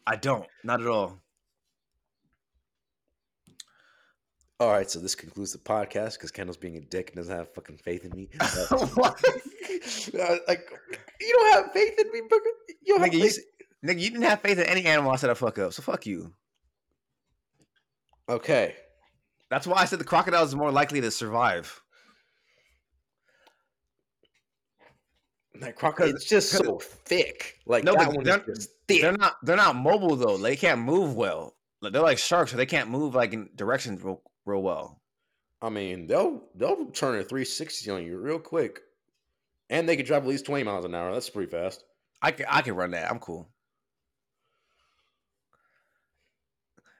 [0.05, 0.45] I don't.
[0.65, 1.19] Not at all.
[4.59, 7.53] All right, so this concludes the podcast because Kendall's being a dick and doesn't have
[7.53, 8.29] fucking faith in me.
[8.95, 9.21] What?
[10.19, 10.69] uh, like,
[11.19, 12.49] you don't have faith in me, Booker.
[12.85, 13.29] You don't nigga, you,
[13.89, 15.11] nigga, you didn't have faith in any animal.
[15.11, 16.33] I said I fuck up, so fuck you.
[18.29, 18.75] Okay.
[19.53, 21.79] That's why I said the crocodiles is more likely to survive.
[25.59, 27.59] That crocodile, it's just so thick.
[27.67, 28.39] Like No, that one they're-
[28.87, 29.01] thick.
[29.03, 29.35] They're not.
[29.43, 30.37] They're not mobile though.
[30.39, 31.55] They can't move well.
[31.81, 34.99] Like, They're like sharks, so they can't move like in directions real, real well.
[35.61, 38.79] I mean, they'll they'll turn a 360 on you real quick,
[39.69, 41.13] and they can drive at least 20 miles an hour.
[41.13, 41.83] That's pretty fast.
[42.23, 42.47] I can.
[42.49, 43.11] I can run that.
[43.11, 43.47] I'm cool.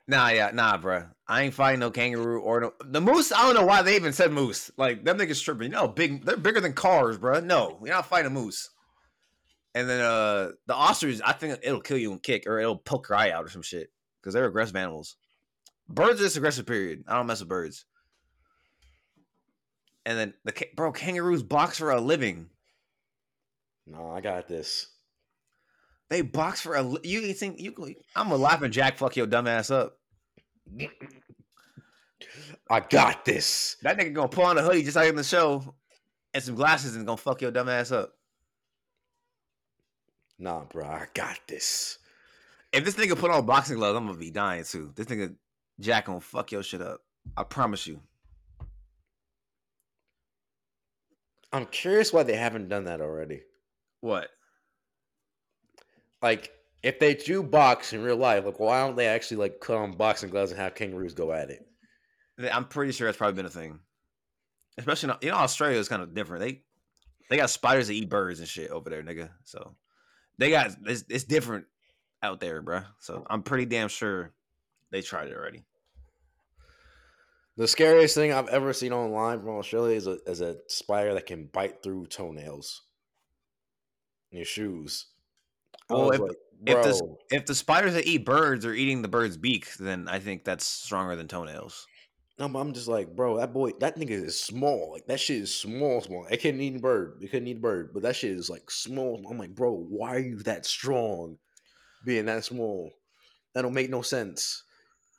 [0.07, 1.09] Nah, yeah, nah, bruh.
[1.28, 3.32] I ain't fighting no kangaroo or no the moose.
[3.32, 4.71] I don't know why they even said moose.
[4.78, 5.71] Like them niggas tripping.
[5.71, 6.26] Know, big.
[6.26, 7.43] They're bigger than cars, bruh.
[7.43, 8.69] No, you're not fighting a moose.
[9.74, 13.09] And then uh the ostrich, I think it'll kill you and kick, or it'll poke
[13.09, 15.15] your eye out or some shit because they're aggressive animals.
[15.88, 16.65] Birds are just aggressive.
[16.65, 17.05] Period.
[17.07, 17.86] I don't mess with birds.
[20.05, 22.49] And then the ca- bro kangaroos box for a living.
[23.88, 24.88] No, I got this.
[26.09, 26.84] They box for a.
[26.84, 27.74] Li- you think you?
[28.15, 29.97] I'm gonna laugh and Jack fuck your dumb ass up.
[32.70, 33.78] I got this.
[33.82, 35.76] That nigga gonna pull on a hoodie just like in the show,
[36.34, 38.14] and some glasses and gonna fuck your dumb ass up.
[40.39, 41.99] Nah, bro, I got this.
[42.72, 44.91] If this nigga put on boxing gloves, I'm gonna be dying too.
[44.95, 45.36] This nigga
[45.80, 47.01] Jack gonna fuck your shit up.
[47.38, 47.99] I promise you.
[51.51, 53.41] I'm curious why they haven't done that already.
[54.01, 54.30] What?
[56.22, 56.51] Like,
[56.84, 59.93] if they do box in real life, like, why don't they actually like cut on
[59.93, 61.65] boxing gloves and have kangaroos go at it?
[62.51, 63.79] I'm pretty sure that's probably been a thing.
[64.77, 66.43] Especially in, you know Australia is kind of different.
[66.43, 66.63] They
[67.29, 69.29] they got spiders that eat birds and shit over there, nigga.
[69.45, 69.75] So
[70.38, 71.65] they got it's, it's different
[72.21, 72.86] out there, bruh.
[72.99, 74.34] So I'm pretty damn sure
[74.91, 75.63] they tried it already.
[77.55, 81.27] The scariest thing I've ever seen online from Australia is a is a spider that
[81.27, 82.81] can bite through toenails
[84.31, 85.12] in your shoes.
[85.93, 89.35] Well, if- like, if bro, If the spiders that eat birds are eating the bird's
[89.35, 91.85] beak, then I think that's stronger than toenails.
[92.39, 94.91] no, but I'm just like, bro, that boy, that nigga is small.
[94.93, 96.25] Like that shit is small, small.
[96.27, 97.19] It couldn't eat a bird.
[97.21, 99.21] It couldn't eat a bird, but that shit is like small.
[99.29, 101.37] I'm like, bro, why are you that strong?
[102.05, 102.91] Being that small,
[103.53, 104.63] that don't make no sense.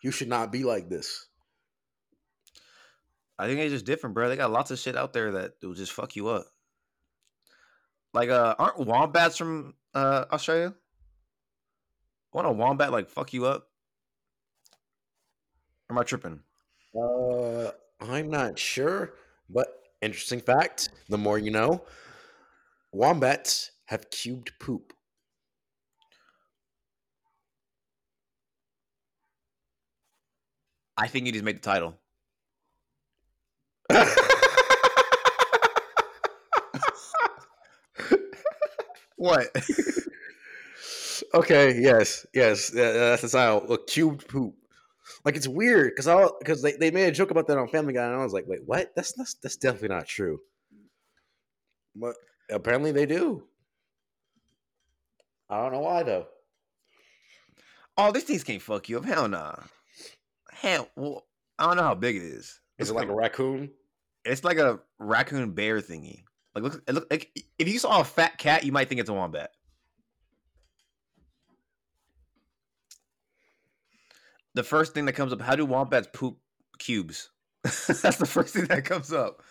[0.02, 1.26] You should not be like this.
[3.38, 4.28] I think they're just different, bro.
[4.28, 6.46] They got lots of shit out there that will just fuck you up.
[8.12, 10.74] Like, uh, aren't wombats from uh Australia?
[12.32, 13.68] Want a wombat like fuck you up?
[15.88, 16.40] Or am I tripping?
[16.98, 17.70] Uh,
[18.00, 19.14] I'm not sure,
[19.48, 19.66] but
[20.02, 21.84] interesting fact: the more you know,
[22.92, 24.92] wombats have cubed poop.
[30.96, 31.98] I think you just made the title.
[39.16, 39.46] What?
[41.34, 43.72] okay, yes, yes, yeah, that's the title.
[43.72, 44.54] A cubed poop.
[45.24, 47.92] Like it's weird because I because they, they made a joke about that on Family
[47.92, 48.92] Guy, and I was like, wait, what?
[48.96, 50.40] That's that's, that's definitely not true.
[51.94, 52.16] But
[52.50, 53.44] apparently they do.
[55.48, 56.26] I don't know why though.
[57.96, 59.04] oh, these things can't fuck you up.
[59.04, 59.54] Hell nah.
[60.50, 61.26] Hell, well,
[61.58, 62.60] I don't know how big it is.
[62.78, 63.70] Is it like a raccoon?
[64.24, 66.24] It's like a raccoon bear thingy.
[66.54, 69.14] Like look, look like if you saw a fat cat, you might think it's a
[69.14, 69.50] wombat.
[74.54, 76.38] The first thing that comes up: How do wombats poop
[76.78, 77.30] cubes?
[77.62, 79.42] That's the first thing that comes up.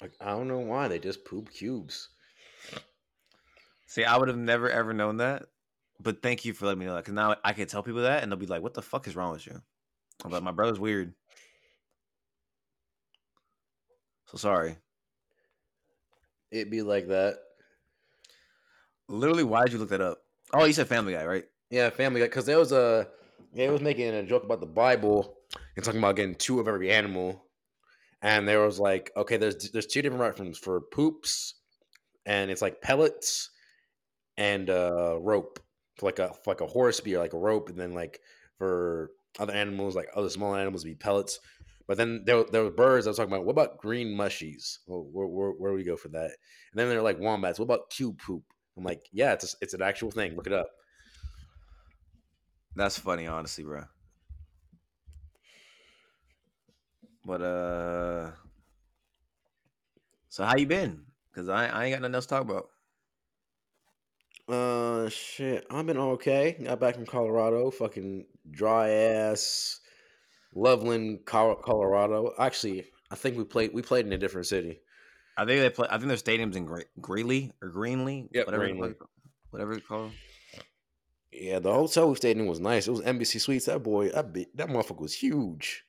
[0.00, 2.08] Like I don't know why they just poop cubes.
[3.86, 5.44] See, I would have never ever known that,
[6.00, 7.04] but thank you for letting me know that.
[7.04, 9.16] Because now I can tell people that, and they'll be like, "What the fuck is
[9.16, 9.62] wrong with you?"
[10.22, 11.14] I'm like, "My brother's weird."
[14.32, 14.76] So sorry.
[16.50, 17.36] It'd be like that.
[19.08, 20.22] Literally, why did you look that up?
[20.54, 21.44] Oh, you said Family Guy, right?
[21.70, 22.26] Yeah, Family Guy.
[22.26, 23.08] Because there was a
[23.54, 25.36] it was making a joke about the Bible
[25.76, 27.44] and talking about getting two of every animal,
[28.22, 31.54] and there was like, okay, there's there's two different references for poops,
[32.24, 33.50] and it's like pellets
[34.38, 35.60] and uh rope
[35.96, 38.20] for like a for like a horse be like a rope, and then like
[38.56, 41.38] for other animals like other small animals be pellets.
[41.86, 43.44] But then there, there were birds I was talking about.
[43.44, 44.78] What about green mushies?
[44.86, 46.30] Well, where, where, where do we go for that?
[46.72, 47.58] And then they're like wombats.
[47.58, 48.44] What about cube poop?
[48.76, 50.36] I'm like, yeah, it's a, it's an actual thing.
[50.36, 50.68] Look it up.
[52.74, 53.84] That's funny, honestly, bro.
[57.24, 58.30] But uh,
[60.28, 61.02] so how you been?
[61.34, 62.68] Cause I, I ain't got nothing else to talk about.
[64.48, 65.66] Uh, shit.
[65.70, 66.56] I've been okay.
[66.62, 67.70] Got back from Colorado.
[67.70, 69.80] Fucking dry ass,
[70.54, 72.32] Loveland, Colorado.
[72.38, 73.72] Actually, I think we played.
[73.72, 74.80] We played in a different city.
[75.36, 75.88] I think they play.
[75.90, 78.28] I think their stadiums in Gre- Greeley or Greenlee.
[78.32, 78.94] Yep, whatever, Greenlee.
[79.50, 80.12] Whatever it's called.
[81.32, 82.86] Yeah, the hotel we stayed in was nice.
[82.86, 83.64] It was Embassy Suites.
[83.64, 85.84] That boy, that big, that motherfucker was huge.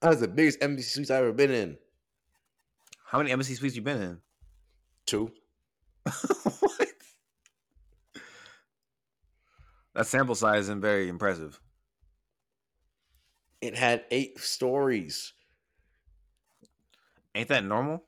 [0.00, 1.76] That was the biggest Embassy Suites I've ever been in.
[3.14, 4.18] How many embassy suites you been in?
[5.06, 5.30] Two.
[6.04, 6.88] what?
[9.94, 11.60] That sample size isn't very impressive.
[13.64, 15.32] It had eight stories.
[17.34, 18.04] Ain't that normal?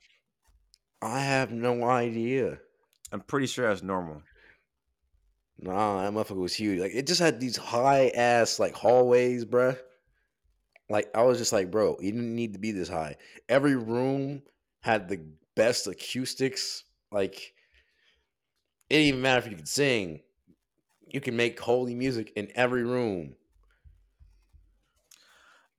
[1.00, 2.59] I have no idea.
[3.11, 4.20] I'm pretty sure that's normal.
[5.59, 6.78] Nah, that motherfucker was huge.
[6.78, 9.78] Like it just had these high ass like hallways, bruh.
[10.90, 13.16] Like I was just like, bro, you didn't need to be this high.
[13.48, 14.42] Every room
[14.80, 15.22] had the
[15.54, 16.84] best acoustics.
[17.11, 17.54] Like
[18.90, 20.20] it didn't even matter if you could sing.
[21.09, 23.36] You can make holy music in every room.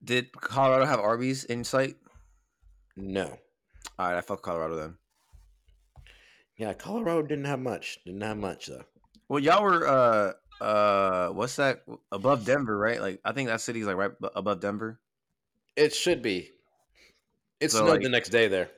[0.03, 1.95] Did Colorado have Arby's in sight?
[2.95, 3.37] No.
[3.99, 4.97] All right, I fuck Colorado then.
[6.57, 7.99] Yeah, Colorado didn't have much.
[8.05, 8.83] Didn't have much though.
[9.29, 10.33] Well, y'all were uh
[10.63, 12.99] uh what's that above Denver, right?
[13.01, 14.99] Like I think that city's like right above Denver.
[15.75, 16.51] It should be.
[17.59, 18.69] It So, snowed like- the next day there.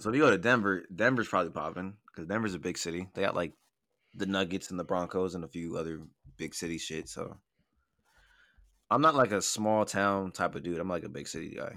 [0.00, 3.08] So if you go to Denver, Denver's probably popping because Denver's a big city.
[3.14, 3.52] They got like
[4.14, 6.00] the Nuggets and the Broncos and a few other
[6.36, 7.08] big city shit.
[7.08, 7.36] So
[8.90, 10.78] I'm not like a small town type of dude.
[10.78, 11.76] I'm like a big city guy.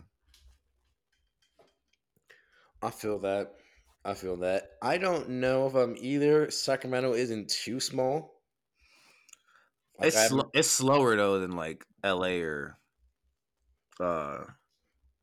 [2.82, 3.56] I feel that.
[4.04, 4.72] I feel that.
[4.82, 6.50] I don't know if I'm either.
[6.50, 8.42] Sacramento isn't too small.
[10.00, 12.42] Like, it's sl- it's slower though than like L.A.
[12.42, 12.78] or
[14.00, 14.46] uh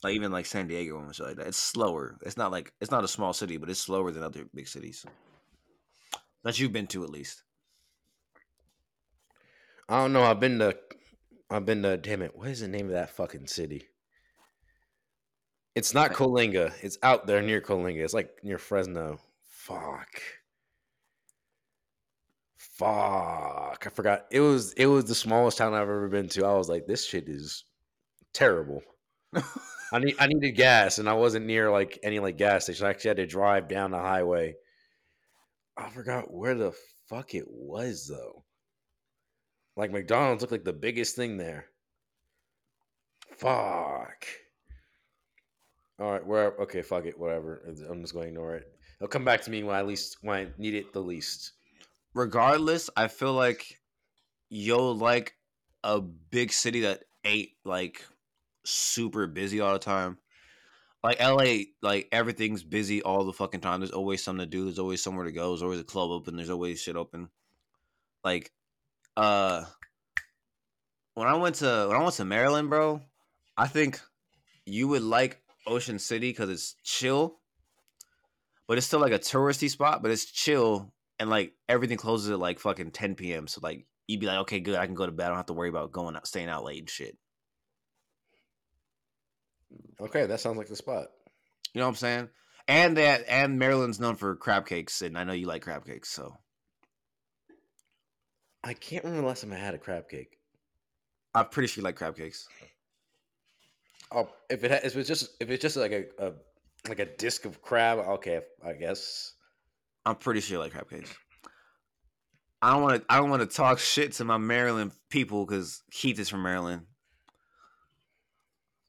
[0.04, 1.48] like even like San Diego and shit like that.
[1.48, 2.18] It's slower.
[2.22, 5.04] It's not like it's not a small city, but it's slower than other big cities
[6.44, 7.42] that you've been to at least.
[9.88, 10.22] I don't know.
[10.22, 10.76] I've been to.
[11.50, 11.96] I've been to.
[11.96, 12.36] Damn it!
[12.36, 13.88] What is the name of that fucking city?
[15.74, 16.72] It's not Coalinga.
[16.82, 18.04] It's out there near Coalinga.
[18.04, 19.20] It's like near Fresno.
[19.48, 20.22] Fuck.
[22.56, 23.84] Fuck.
[23.86, 24.26] I forgot.
[24.30, 24.72] It was.
[24.74, 26.44] It was the smallest town I've ever been to.
[26.44, 27.64] I was like, this shit is
[28.32, 28.82] terrible.
[29.92, 30.16] I need.
[30.18, 32.86] I needed gas, and I wasn't near like any like gas station.
[32.86, 34.54] I actually had to drive down the highway.
[35.76, 36.72] I forgot where the
[37.08, 38.44] fuck it was though.
[39.78, 41.66] Like McDonald's looked like the biggest thing there.
[43.36, 44.26] Fuck.
[46.00, 46.56] All right, where?
[46.62, 47.62] Okay, fuck it, whatever.
[47.88, 48.66] I'm just going to ignore it.
[48.98, 51.52] It'll come back to me when I least when I need it the least.
[52.12, 53.78] Regardless, I feel like
[54.50, 55.34] you'll like
[55.84, 58.04] a big city that ain't like
[58.64, 60.18] super busy all the time.
[61.04, 63.78] Like LA, like everything's busy all the fucking time.
[63.78, 64.64] There's always something to do.
[64.64, 65.50] There's always somewhere to go.
[65.50, 66.34] There's always a club open.
[66.34, 67.28] There's always shit open.
[68.24, 68.50] Like,
[69.18, 69.64] uh,
[71.14, 73.00] when I went to when I went to Maryland, bro,
[73.56, 74.00] I think
[74.64, 77.40] you would like Ocean City because it's chill,
[78.68, 80.02] but it's still like a touristy spot.
[80.02, 83.48] But it's chill and like everything closes at like fucking 10 p.m.
[83.48, 85.24] So like you'd be like, okay, good, I can go to bed.
[85.24, 87.18] I don't have to worry about going out, staying out late and shit.
[90.00, 91.08] Okay, that sounds like the spot.
[91.74, 92.28] You know what I'm saying?
[92.68, 96.08] And that and Maryland's known for crab cakes, and I know you like crab cakes,
[96.08, 96.36] so
[98.64, 100.38] I can't remember the last time I had a crab cake.
[101.34, 102.48] I'm pretty sure you like crab cakes.
[104.10, 106.32] Oh, if it ha- if it's just if it's just like a, a
[106.88, 109.34] like a disc of crab, okay, I guess.
[110.06, 111.14] I'm pretty sure you like crab cakes.
[112.60, 113.12] I don't want to.
[113.12, 116.82] I don't want to talk shit to my Maryland people because Keith is from Maryland.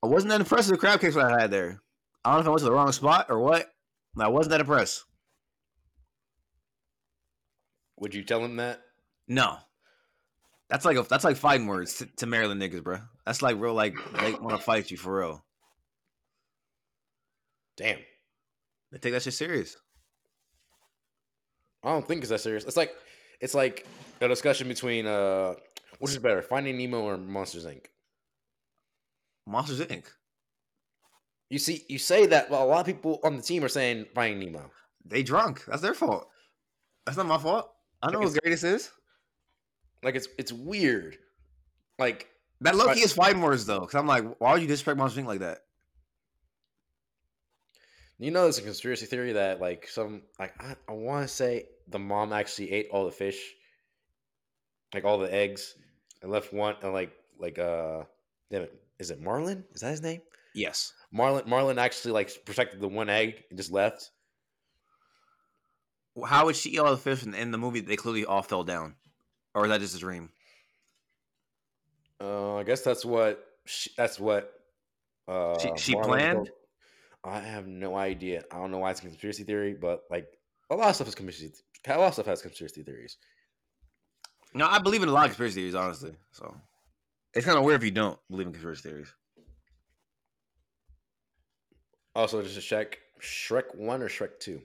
[0.02, 1.82] I wasn't that impressed with the crab cakes that I had there.
[2.24, 3.70] I don't know if I went to the wrong spot or what.
[4.18, 5.04] I wasn't that impressed.
[7.98, 8.82] Would you tell him that?
[9.30, 9.58] No,
[10.70, 12.98] that's like a, that's like fighting words to, to Maryland niggas, bro.
[13.26, 15.46] That's like real like they want to fight you for real.
[17.78, 18.00] Damn,
[18.92, 19.78] They take that shit serious.
[21.84, 22.66] I don't think it's that serious.
[22.66, 22.94] It's like
[23.40, 23.86] it's like
[24.20, 25.54] a discussion between uh,
[26.00, 27.86] which is better, Finding Nemo or Monsters Inc.
[29.46, 30.06] Monsters Inc.
[31.50, 34.06] You see, you say that, but a lot of people on the team are saying
[34.14, 34.70] Finding Nemo.
[35.06, 35.64] They drunk.
[35.66, 36.28] That's their fault.
[37.06, 37.72] That's not my fault.
[38.02, 38.92] I know what greatest is.
[40.04, 41.18] Like it's it's weird.
[41.98, 42.28] Like
[42.62, 45.24] That low key is fighting words though, because I'm like, why would you disrespect Monsters
[45.24, 45.28] Inc.
[45.28, 45.60] like that?
[48.20, 51.66] you know, there's a conspiracy theory that like some like I, I want to say
[51.88, 53.40] the mom actually ate all the fish,
[54.94, 55.76] like all the eggs,
[56.22, 58.04] and left one and like like uh,
[58.52, 59.64] damn it, is it Marlin?
[59.74, 60.22] Is that his name?
[60.54, 60.94] Yes.
[61.12, 64.12] Marlin Marlin actually like protected the one egg and just left.
[66.26, 67.80] How would she eat all the fish in, in the movie?
[67.80, 68.96] They clearly all fell down,
[69.56, 70.30] or is that just a dream?
[72.22, 74.54] Uh, I guess that's what she, that's what
[75.28, 76.38] uh She- she planned?
[76.38, 76.50] told-
[77.24, 78.44] I have no idea.
[78.52, 80.28] I don't know why it's a conspiracy theory, but like
[80.70, 81.54] a lot of stuff is conspiracy.
[81.88, 83.18] A lot of stuff has conspiracy theories.
[84.54, 86.16] No, I believe in a lot of conspiracy theories, honestly.
[86.32, 86.56] So
[87.34, 89.14] it's kind of weird if you don't believe in conspiracy theories.
[92.16, 94.62] Also, just a check, Shrek one or Shrek two?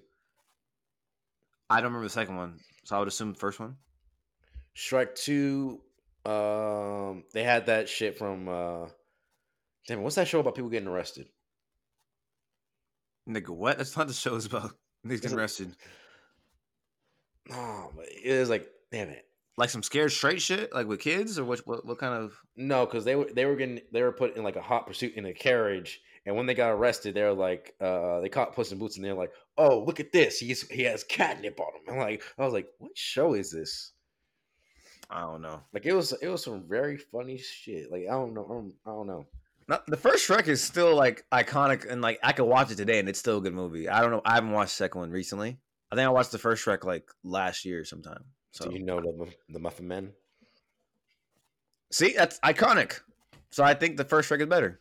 [1.70, 3.76] I don't remember the second one, so I would assume the first one.
[4.76, 5.80] Shrek two,
[6.24, 8.86] um, they had that shit from uh,
[9.86, 11.28] damn, what's that show about people getting arrested?
[13.28, 13.78] Nigga, what?
[13.78, 14.72] That's not the show is about.
[15.06, 15.76] Niggas getting arrested.
[17.50, 21.38] Oh, but it was like, damn it, Like some scared straight shit, like with kids,
[21.38, 21.60] or what?
[21.66, 22.34] What, what kind of?
[22.56, 25.14] no, because they were they were getting they were put in like a hot pursuit
[25.14, 28.72] in a carriage, and when they got arrested, they were like, uh, they caught Puss
[28.72, 31.82] in Boots, and they're like, oh, look at this, he's he has catnip on him.
[31.94, 33.92] I'm like, I was like, what show is this?
[35.14, 35.60] I don't know.
[35.72, 37.90] Like it was it was some very funny shit.
[37.90, 39.26] Like I don't know, I don't, I don't know.
[39.68, 42.98] Not, the first Shrek is still like iconic, and like I could watch it today,
[42.98, 43.88] and it's still a good movie.
[43.88, 44.20] I don't know.
[44.24, 45.56] I haven't watched the second one recently.
[45.92, 48.24] I think I watched the first Shrek like last year sometime.
[48.50, 50.12] So Do you know the the Muffin Men?
[51.92, 53.00] see, that's iconic.
[53.50, 54.80] So I think the first Shrek is better.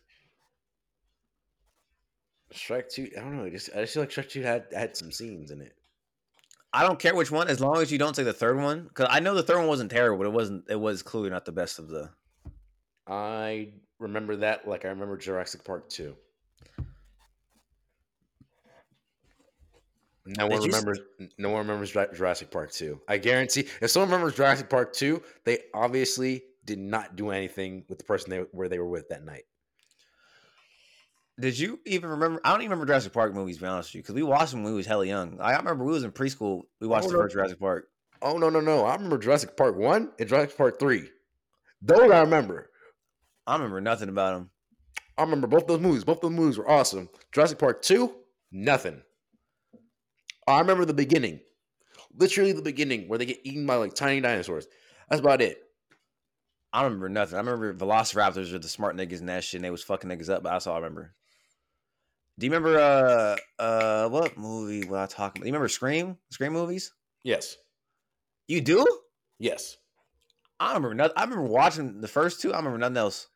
[2.52, 3.08] Shrek Two.
[3.16, 3.44] I don't know.
[3.44, 5.76] I Just I just feel like Shrek Two had had some scenes in it.
[6.74, 9.06] I don't care which one, as long as you don't say the third one, because
[9.08, 10.64] I know the third one wasn't terrible, but it wasn't.
[10.68, 12.10] It was clearly not the best of the.
[13.06, 13.68] I
[14.00, 16.16] remember that like I remember Jurassic Park Two.
[20.26, 21.00] No one Did you remembers.
[21.38, 23.00] No one remembers Jurassic Park Two.
[23.06, 23.68] I guarantee.
[23.80, 28.30] If someone remembers Jurassic Park Two, they obviously did not do anything with the person
[28.30, 29.44] they where they were with that night.
[31.38, 32.40] Did you even remember?
[32.44, 33.56] I don't even remember Jurassic Park movies.
[33.56, 35.40] To be honest with you, because we watched them when we was hella young.
[35.40, 36.62] I remember we was in preschool.
[36.80, 37.22] We watched Oh, the no.
[37.22, 37.88] first Jurassic Park.
[38.22, 38.84] Oh no no no!
[38.84, 41.10] I remember Jurassic Park One and Jurassic Park Three.
[41.82, 42.70] Those I remember.
[43.46, 44.50] I remember nothing about them.
[45.18, 46.04] I remember both those movies.
[46.04, 47.08] Both those movies were awesome.
[47.32, 48.12] Jurassic Park 2,
[48.50, 49.02] nothing.
[50.48, 51.40] I remember the beginning.
[52.16, 54.66] Literally the beginning where they get eaten by like tiny dinosaurs.
[55.10, 55.58] That's about it.
[56.72, 57.36] I don't remember nothing.
[57.36, 60.30] I remember Velociraptors are the smart niggas and that shit, and they was fucking niggas
[60.30, 60.42] up.
[60.42, 61.14] But that's all I remember.
[62.38, 65.44] Do you remember uh uh what movie was I talking about?
[65.44, 66.16] Do you remember Scream?
[66.30, 66.92] Scream movies?
[67.22, 67.56] Yes.
[68.48, 68.86] You do?
[69.38, 69.76] Yes.
[70.60, 71.14] I remember nothing.
[71.16, 72.52] I remember watching the first two.
[72.52, 73.28] I remember nothing else.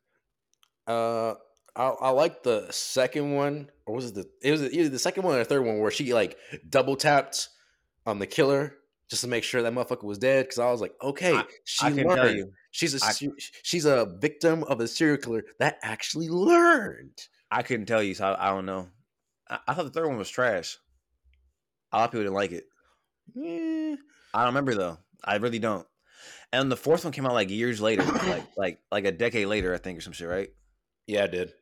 [0.87, 1.35] Uh
[1.77, 4.27] I, I like the second one, or was it the?
[4.43, 6.37] It was either the second one or the third one where she like
[6.69, 7.49] double tapped
[8.05, 8.75] on the killer
[9.09, 10.45] just to make sure that motherfucker was dead.
[10.47, 12.37] Because I was like, okay, I- she I can tell learned.
[12.39, 13.13] you, She's a I-
[13.63, 17.17] she's a victim of a serial killer that actually learned.
[17.51, 18.89] I couldn't tell you, so I, I don't know.
[19.49, 20.79] I, I thought the third one was trash.
[21.93, 22.67] A lot of people didn't like it.
[23.37, 23.97] Eh,
[24.35, 24.99] I don't remember though.
[25.25, 25.87] I really don't.
[26.53, 29.75] And the fourth one came out like years later, like like like a decade later,
[29.75, 30.51] I think, or some shit, right?
[31.07, 31.53] Yeah, I did.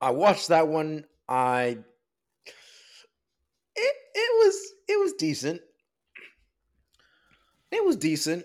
[0.00, 1.04] I watched that one.
[1.28, 1.78] I
[3.76, 5.60] it it was it was decent.
[7.70, 8.44] It was decent.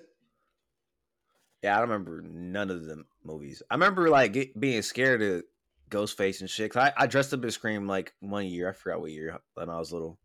[1.62, 3.64] Yeah, I don't remember none of the movies.
[3.72, 5.44] I remember like get, being scared of
[5.94, 6.72] Ghostface and shit.
[6.72, 8.70] 'cause I, I dressed up as Scream like one year.
[8.70, 10.20] I forgot what year when I was little.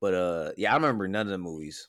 [0.00, 1.88] But uh, yeah, I remember none of the movies.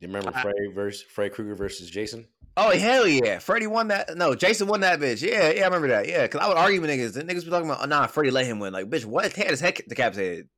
[0.00, 2.26] You remember I- Freddy versus Freddy Krueger versus Jason?
[2.56, 4.16] Oh hell yeah, Freddy won that.
[4.16, 5.22] No, Jason won that bitch.
[5.22, 6.08] Yeah, yeah, I remember that.
[6.08, 7.16] Yeah, because I would argue with niggas.
[7.16, 8.72] And niggas be talking about, oh, nah, Freddy let him win.
[8.72, 9.32] Like, bitch, what?
[9.32, 10.48] He had his head decapitated.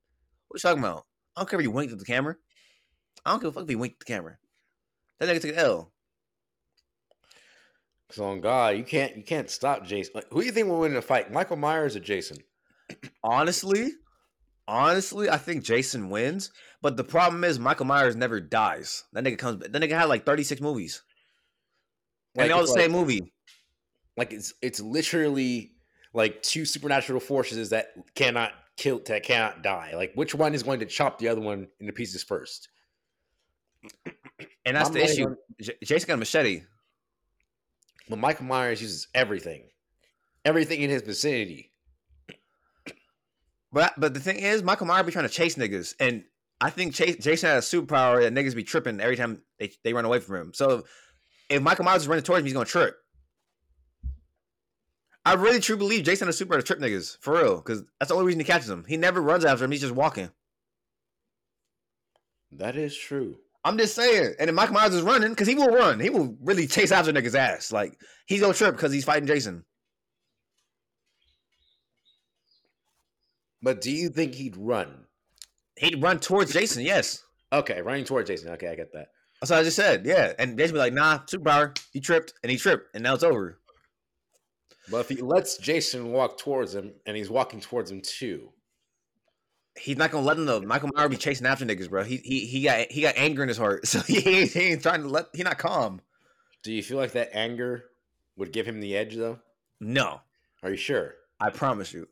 [0.49, 1.05] What you talking about?
[1.37, 2.37] I don't care if you winked at the camera.
[3.25, 4.39] I don't give a fuck if he winked at the camera.
[5.19, 5.93] That nigga took an L.
[8.11, 10.13] So on God, you can't you can't stop Jason.
[10.15, 12.39] Like, who do you think will win in a fight, Michael Myers or Jason?
[13.23, 13.93] Honestly,
[14.67, 16.51] honestly, I think Jason wins.
[16.83, 19.05] But the problem is Michael Myers never dies.
[19.13, 19.61] That nigga comes.
[19.61, 21.03] That nigga had like thirty six movies,
[22.37, 23.33] and all the it's same movie.
[24.17, 25.73] like it's it's literally
[26.15, 29.93] like two supernatural forces that cannot kill that cannot die.
[29.95, 32.71] Like which one is going to chop the other one into pieces first?
[34.65, 35.35] And that's I'm the issue.
[35.61, 36.63] J- Jason got a machete.
[38.09, 39.65] But Michael Myers uses everything,
[40.45, 41.71] everything in his vicinity.
[43.73, 46.25] But but the thing is, Michael Myers be trying to chase niggas, and
[46.61, 49.93] I think Chase, Jason has a superpower that niggas be tripping every time they, they
[49.93, 50.53] run away from him.
[50.55, 50.85] So
[51.49, 52.97] if Michael Myers is running towards him, he's gonna trip.
[55.25, 58.09] I really truly believe Jason has a superpower to trip niggas for real, because that's
[58.09, 58.85] the only reason he catches them.
[58.89, 60.31] He never runs after him; he's just walking.
[62.53, 63.39] That is true.
[63.65, 64.35] I'm just saying.
[64.39, 67.13] And if Michael Myers is running, because he will run, he will really chase after
[67.13, 67.73] niggas' ass.
[67.73, 69.65] Like he's gonna trip because he's fighting Jason.
[73.63, 75.05] But do you think he'd run?
[75.77, 76.83] He'd run towards Jason.
[76.83, 77.23] Yes.
[77.53, 78.51] Okay, running towards Jason.
[78.53, 79.09] Okay, I get that.
[79.41, 80.05] That's what I just said.
[80.05, 80.33] Yeah.
[80.39, 81.79] And Jason be like, nah, superpower.
[81.93, 82.95] He tripped and he tripped.
[82.95, 83.59] And now it's over.
[84.91, 88.51] But if he lets Jason walk towards him and he's walking towards him too,
[89.81, 90.61] He's not gonna let him know.
[90.61, 92.05] Michael Myers be chasing after niggas, bro.
[92.05, 93.87] He he he got he got anger in his heart.
[93.87, 96.03] So he ain't, he ain't trying to let he not calm.
[96.63, 97.85] do you feel like that anger
[98.37, 99.39] would give him the edge though?
[99.81, 100.21] No.
[100.63, 101.15] Are you sure?
[101.41, 102.09] I promise you.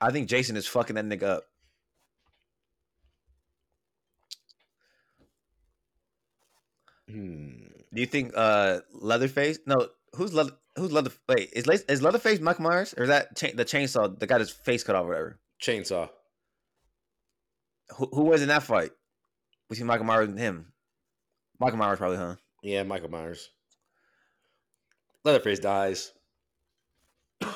[0.00, 1.44] I think Jason is fucking that nigga up.
[7.08, 7.50] Hmm.
[7.92, 9.58] Do you think uh Leatherface?
[9.66, 12.94] No, who's leather who's leather wait, is Le- is Leatherface Michael Myers?
[12.96, 15.38] Or is that cha- the chainsaw that got his face cut off or whatever?
[15.60, 16.08] Chainsaw.
[17.96, 18.90] Who, who was in that fight?
[19.68, 20.72] Between Michael Myers and him?
[21.58, 22.36] Michael Myers probably, huh?
[22.62, 23.50] Yeah, Michael Myers.
[25.24, 26.12] Leatherface dies.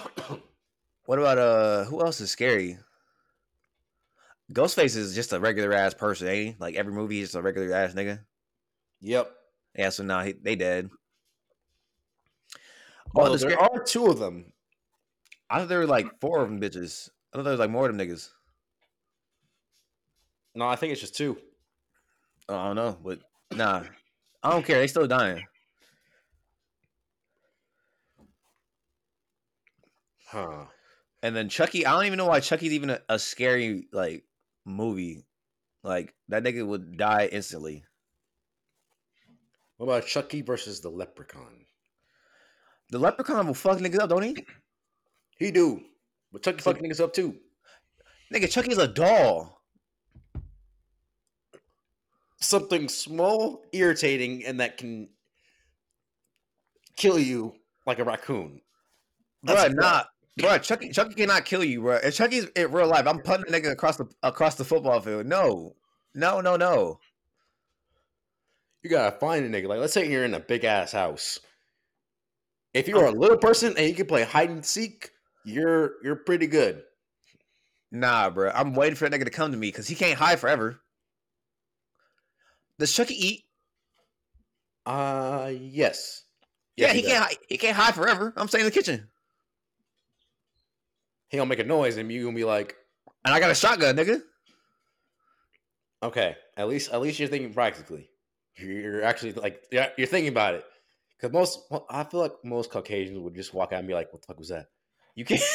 [1.06, 2.78] What about uh who else is scary?
[4.52, 6.56] Ghostface is just a regular ass person, ain't he?
[6.58, 8.20] Like every movie is just a regular ass nigga.
[9.00, 9.30] Yep.
[9.76, 10.88] Yeah, so now he, they dead.
[13.14, 14.52] Oh, Oh, the there are two of them.
[15.50, 17.10] I thought there were like four of them bitches.
[17.34, 18.28] I thought there was like more of them niggas.
[20.54, 21.36] No, I think it's just two.
[22.48, 23.18] Oh, I don't know, but
[23.50, 23.82] nah,
[24.40, 24.78] I don't care.
[24.78, 25.42] They still dying.
[30.26, 30.66] Huh.
[31.22, 34.24] And then Chucky, I don't even know why Chucky's even a, a scary like
[34.64, 35.24] movie.
[35.82, 37.84] Like that nigga would die instantly.
[39.76, 41.64] What about Chucky versus the Leprechaun?
[42.90, 44.36] The leprechaun will fuck niggas up, don't he?
[45.36, 45.82] He do.
[46.34, 47.36] But Chucky fucking niggas up too.
[48.34, 49.62] Nigga, Chucky's a doll.
[52.40, 55.10] Something small, irritating, and that can
[56.96, 57.54] kill you
[57.86, 58.60] like a raccoon.
[59.44, 60.02] That's- nah.
[60.36, 61.94] Bro, Chucky, Chucky cannot kill you, bro.
[62.02, 65.26] If Chucky's in real life, I'm putting a nigga across the across the football field.
[65.26, 65.76] No,
[66.12, 66.98] no, no, no.
[68.82, 69.68] You gotta find a nigga.
[69.68, 71.38] Like, let's say you're in a big ass house.
[72.72, 75.13] If you're a little person and you can play hide and seek,
[75.44, 76.82] you're you're pretty good.
[77.92, 78.50] Nah, bro.
[78.54, 80.80] I'm waiting for that nigga to come to me because he can't hide forever.
[82.78, 83.44] Does Chucky eat?
[84.86, 86.22] Uh yes.
[86.76, 87.10] Yeah, Yes, he, does.
[87.12, 87.24] can't.
[87.24, 88.32] hi- He can't hide forever.
[88.36, 89.08] I'm staying in the kitchen,
[91.28, 92.74] He don't make a noise and you gonna be like,
[93.24, 94.20] and I got a shotgun, nigga.
[96.02, 98.10] okay, at least at least you're thinking practically.
[98.56, 100.64] You're actually like yeah, you're thinking about it.
[101.16, 104.20] Because most, I feel like most Caucasians would just walk out and be like, "What
[104.22, 104.66] the fuck was that?
[105.14, 105.42] You can't.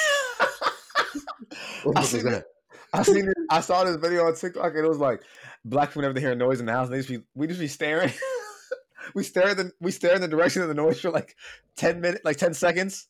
[1.84, 2.46] What I seen that?"
[2.94, 3.38] I seen it.
[3.50, 5.22] I saw this video on TikTok and it was like
[5.66, 7.60] black people they hear a noise in the house, And they just be we just
[7.60, 8.12] be staring.
[9.16, 11.36] we stare at the we stare in the direction of the noise for like
[11.76, 13.08] ten minutes, like ten seconds.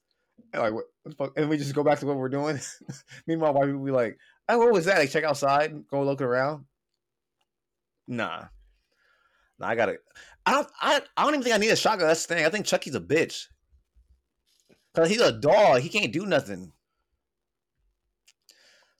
[0.53, 1.33] And like what, what the fuck?
[1.37, 2.59] And we just go back to what we're doing.
[3.27, 6.65] Meanwhile, white people be like, "Oh, what was that?" Like check outside, go look around.
[8.07, 8.45] Nah,
[9.59, 9.97] nah, I gotta.
[10.45, 10.67] I don't.
[10.81, 12.07] I, I don't even think I need a shotgun.
[12.07, 12.45] That's the thing.
[12.45, 13.47] I think Chucky's a bitch.
[14.95, 15.81] Cause he's a dog.
[15.81, 16.71] He can't do nothing.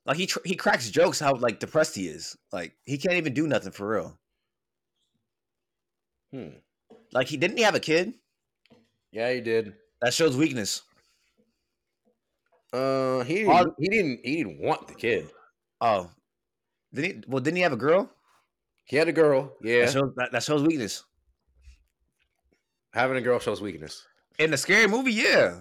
[0.06, 2.38] Like he tr- he cracks jokes how like depressed he is.
[2.52, 4.18] Like he can't even do nothing for real.
[6.34, 6.50] Hmm.
[7.12, 8.14] Like he didn't he have a kid?
[9.12, 9.74] Yeah, he did.
[10.02, 10.84] That shows weakness.
[12.72, 15.30] Uh, he didn't, All- he didn't he didn't want the kid.
[15.82, 16.10] Oh,
[16.94, 17.24] did he?
[17.28, 18.10] Well, didn't he have a girl?
[18.86, 19.54] He had a girl.
[19.62, 21.04] Yeah, That shows that, that shows weakness.
[22.94, 24.06] having a girl shows weakness.
[24.40, 25.60] In the scary movie, yeah.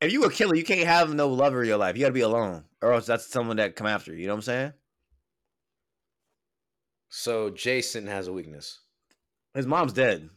[0.00, 1.96] If you a killer, you can't have no lover in your life.
[1.96, 4.18] You gotta be alone, or else that's someone that come after you.
[4.20, 4.72] You know what I'm saying?
[7.08, 8.80] So Jason has a weakness,
[9.54, 10.28] His mom's dead.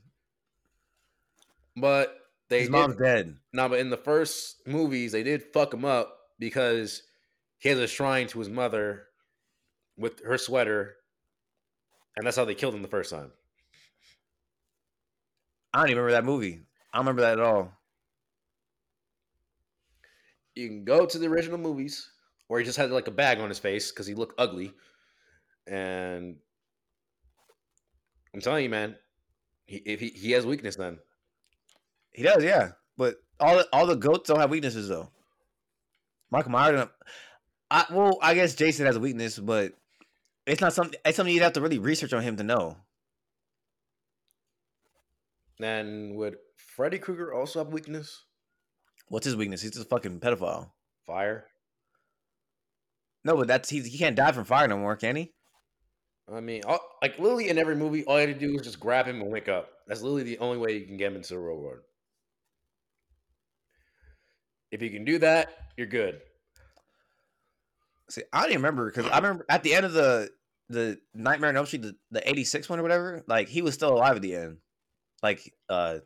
[1.75, 2.17] but
[2.49, 3.37] they His did, mom's dead.
[3.53, 7.03] no, but in the first movies they did fuck him up because
[7.59, 9.03] he has a shrine to his mother
[9.97, 10.95] with her sweater,
[12.15, 13.31] and that's how they killed him the first time.
[15.73, 16.61] I don't even remember that movie.
[16.93, 17.73] I don't remember that at all.
[20.55, 22.09] You can go to the original movies,
[22.47, 24.73] where he just had like a bag on his face because he looked ugly,
[25.67, 26.37] and
[28.33, 28.95] I'm telling you, man,
[29.65, 30.99] he, if he, he has weakness, then
[32.11, 32.71] He does, yeah.
[32.97, 35.09] But all the, all the goats don't have weaknesses though.
[36.29, 36.87] Michael Myers,
[37.69, 39.73] I well, I guess Jason has a weakness, but
[40.45, 40.99] it's not something.
[41.05, 42.77] It's something you'd have to really research on him to know.
[45.59, 48.23] then would Freddy Krueger also have weakness?
[49.11, 49.61] What's his weakness?
[49.61, 50.71] He's just a fucking pedophile.
[51.05, 51.43] Fire.
[53.25, 55.33] No, but that's he's, he can't die from fire no more, can he?
[56.33, 58.79] I mean, all, like literally in every movie, all you had to do was just
[58.79, 59.67] grab him and wake up.
[59.85, 61.81] That's literally the only way you can get him into the real world.
[64.71, 66.21] If you can do that, you're good.
[68.09, 70.29] See, I don't even remember because I remember at the end of the
[70.69, 73.25] the Nightmare on Elm Street, the, the eighty six one or whatever.
[73.27, 74.59] Like he was still alive at the end.
[75.21, 75.97] Like uh,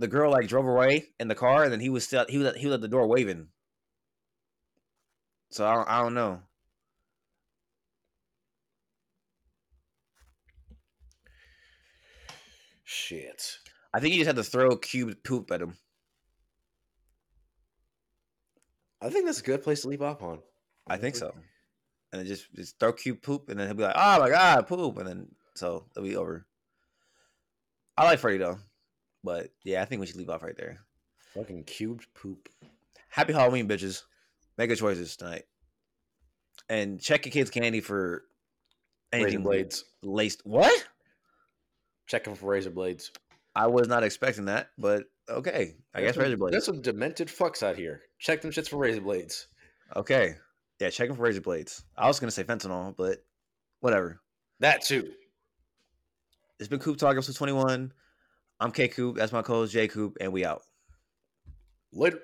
[0.00, 2.48] the girl like drove away in the car, and then he was still he was
[2.48, 3.48] at, he was at the door waving.
[5.50, 6.40] So I don't, I don't know.
[12.84, 13.58] Shit.
[13.92, 15.76] I think you just had to throw cube poop at him.
[19.02, 20.38] I think that's a good place to leave off on.
[20.86, 21.32] I think so.
[22.12, 24.66] And then just just throw cube poop, and then he'll be like, "Oh my god,
[24.66, 26.46] poop!" And then so it'll be over.
[27.96, 28.58] I like Freddy though,
[29.24, 30.80] but yeah, I think we should leave off right there.
[31.34, 32.48] Fucking cubed poop.
[33.08, 34.02] Happy Halloween, bitches.
[34.58, 35.44] Make good choices tonight,
[36.68, 38.24] and check your kids' candy for
[39.12, 39.84] Razor anything blades.
[40.02, 40.42] laced.
[40.44, 40.86] What?
[42.06, 43.10] Checking for razor blades.
[43.54, 45.76] I was not expecting that, but okay.
[45.94, 46.52] I guess There's razor blades.
[46.52, 48.02] There's some demented fucks out here.
[48.18, 49.46] Check them shits for razor blades.
[49.96, 50.34] Okay,
[50.78, 51.84] yeah, check them for razor blades.
[51.96, 53.24] I was gonna say fentanyl, but
[53.80, 54.20] whatever.
[54.60, 55.10] That too.
[56.58, 57.92] It's been Coop Talk episode twenty one.
[58.60, 59.16] I'm K Coop.
[59.16, 60.62] That's my co-host J Coop, and we out.
[61.92, 62.20] Later.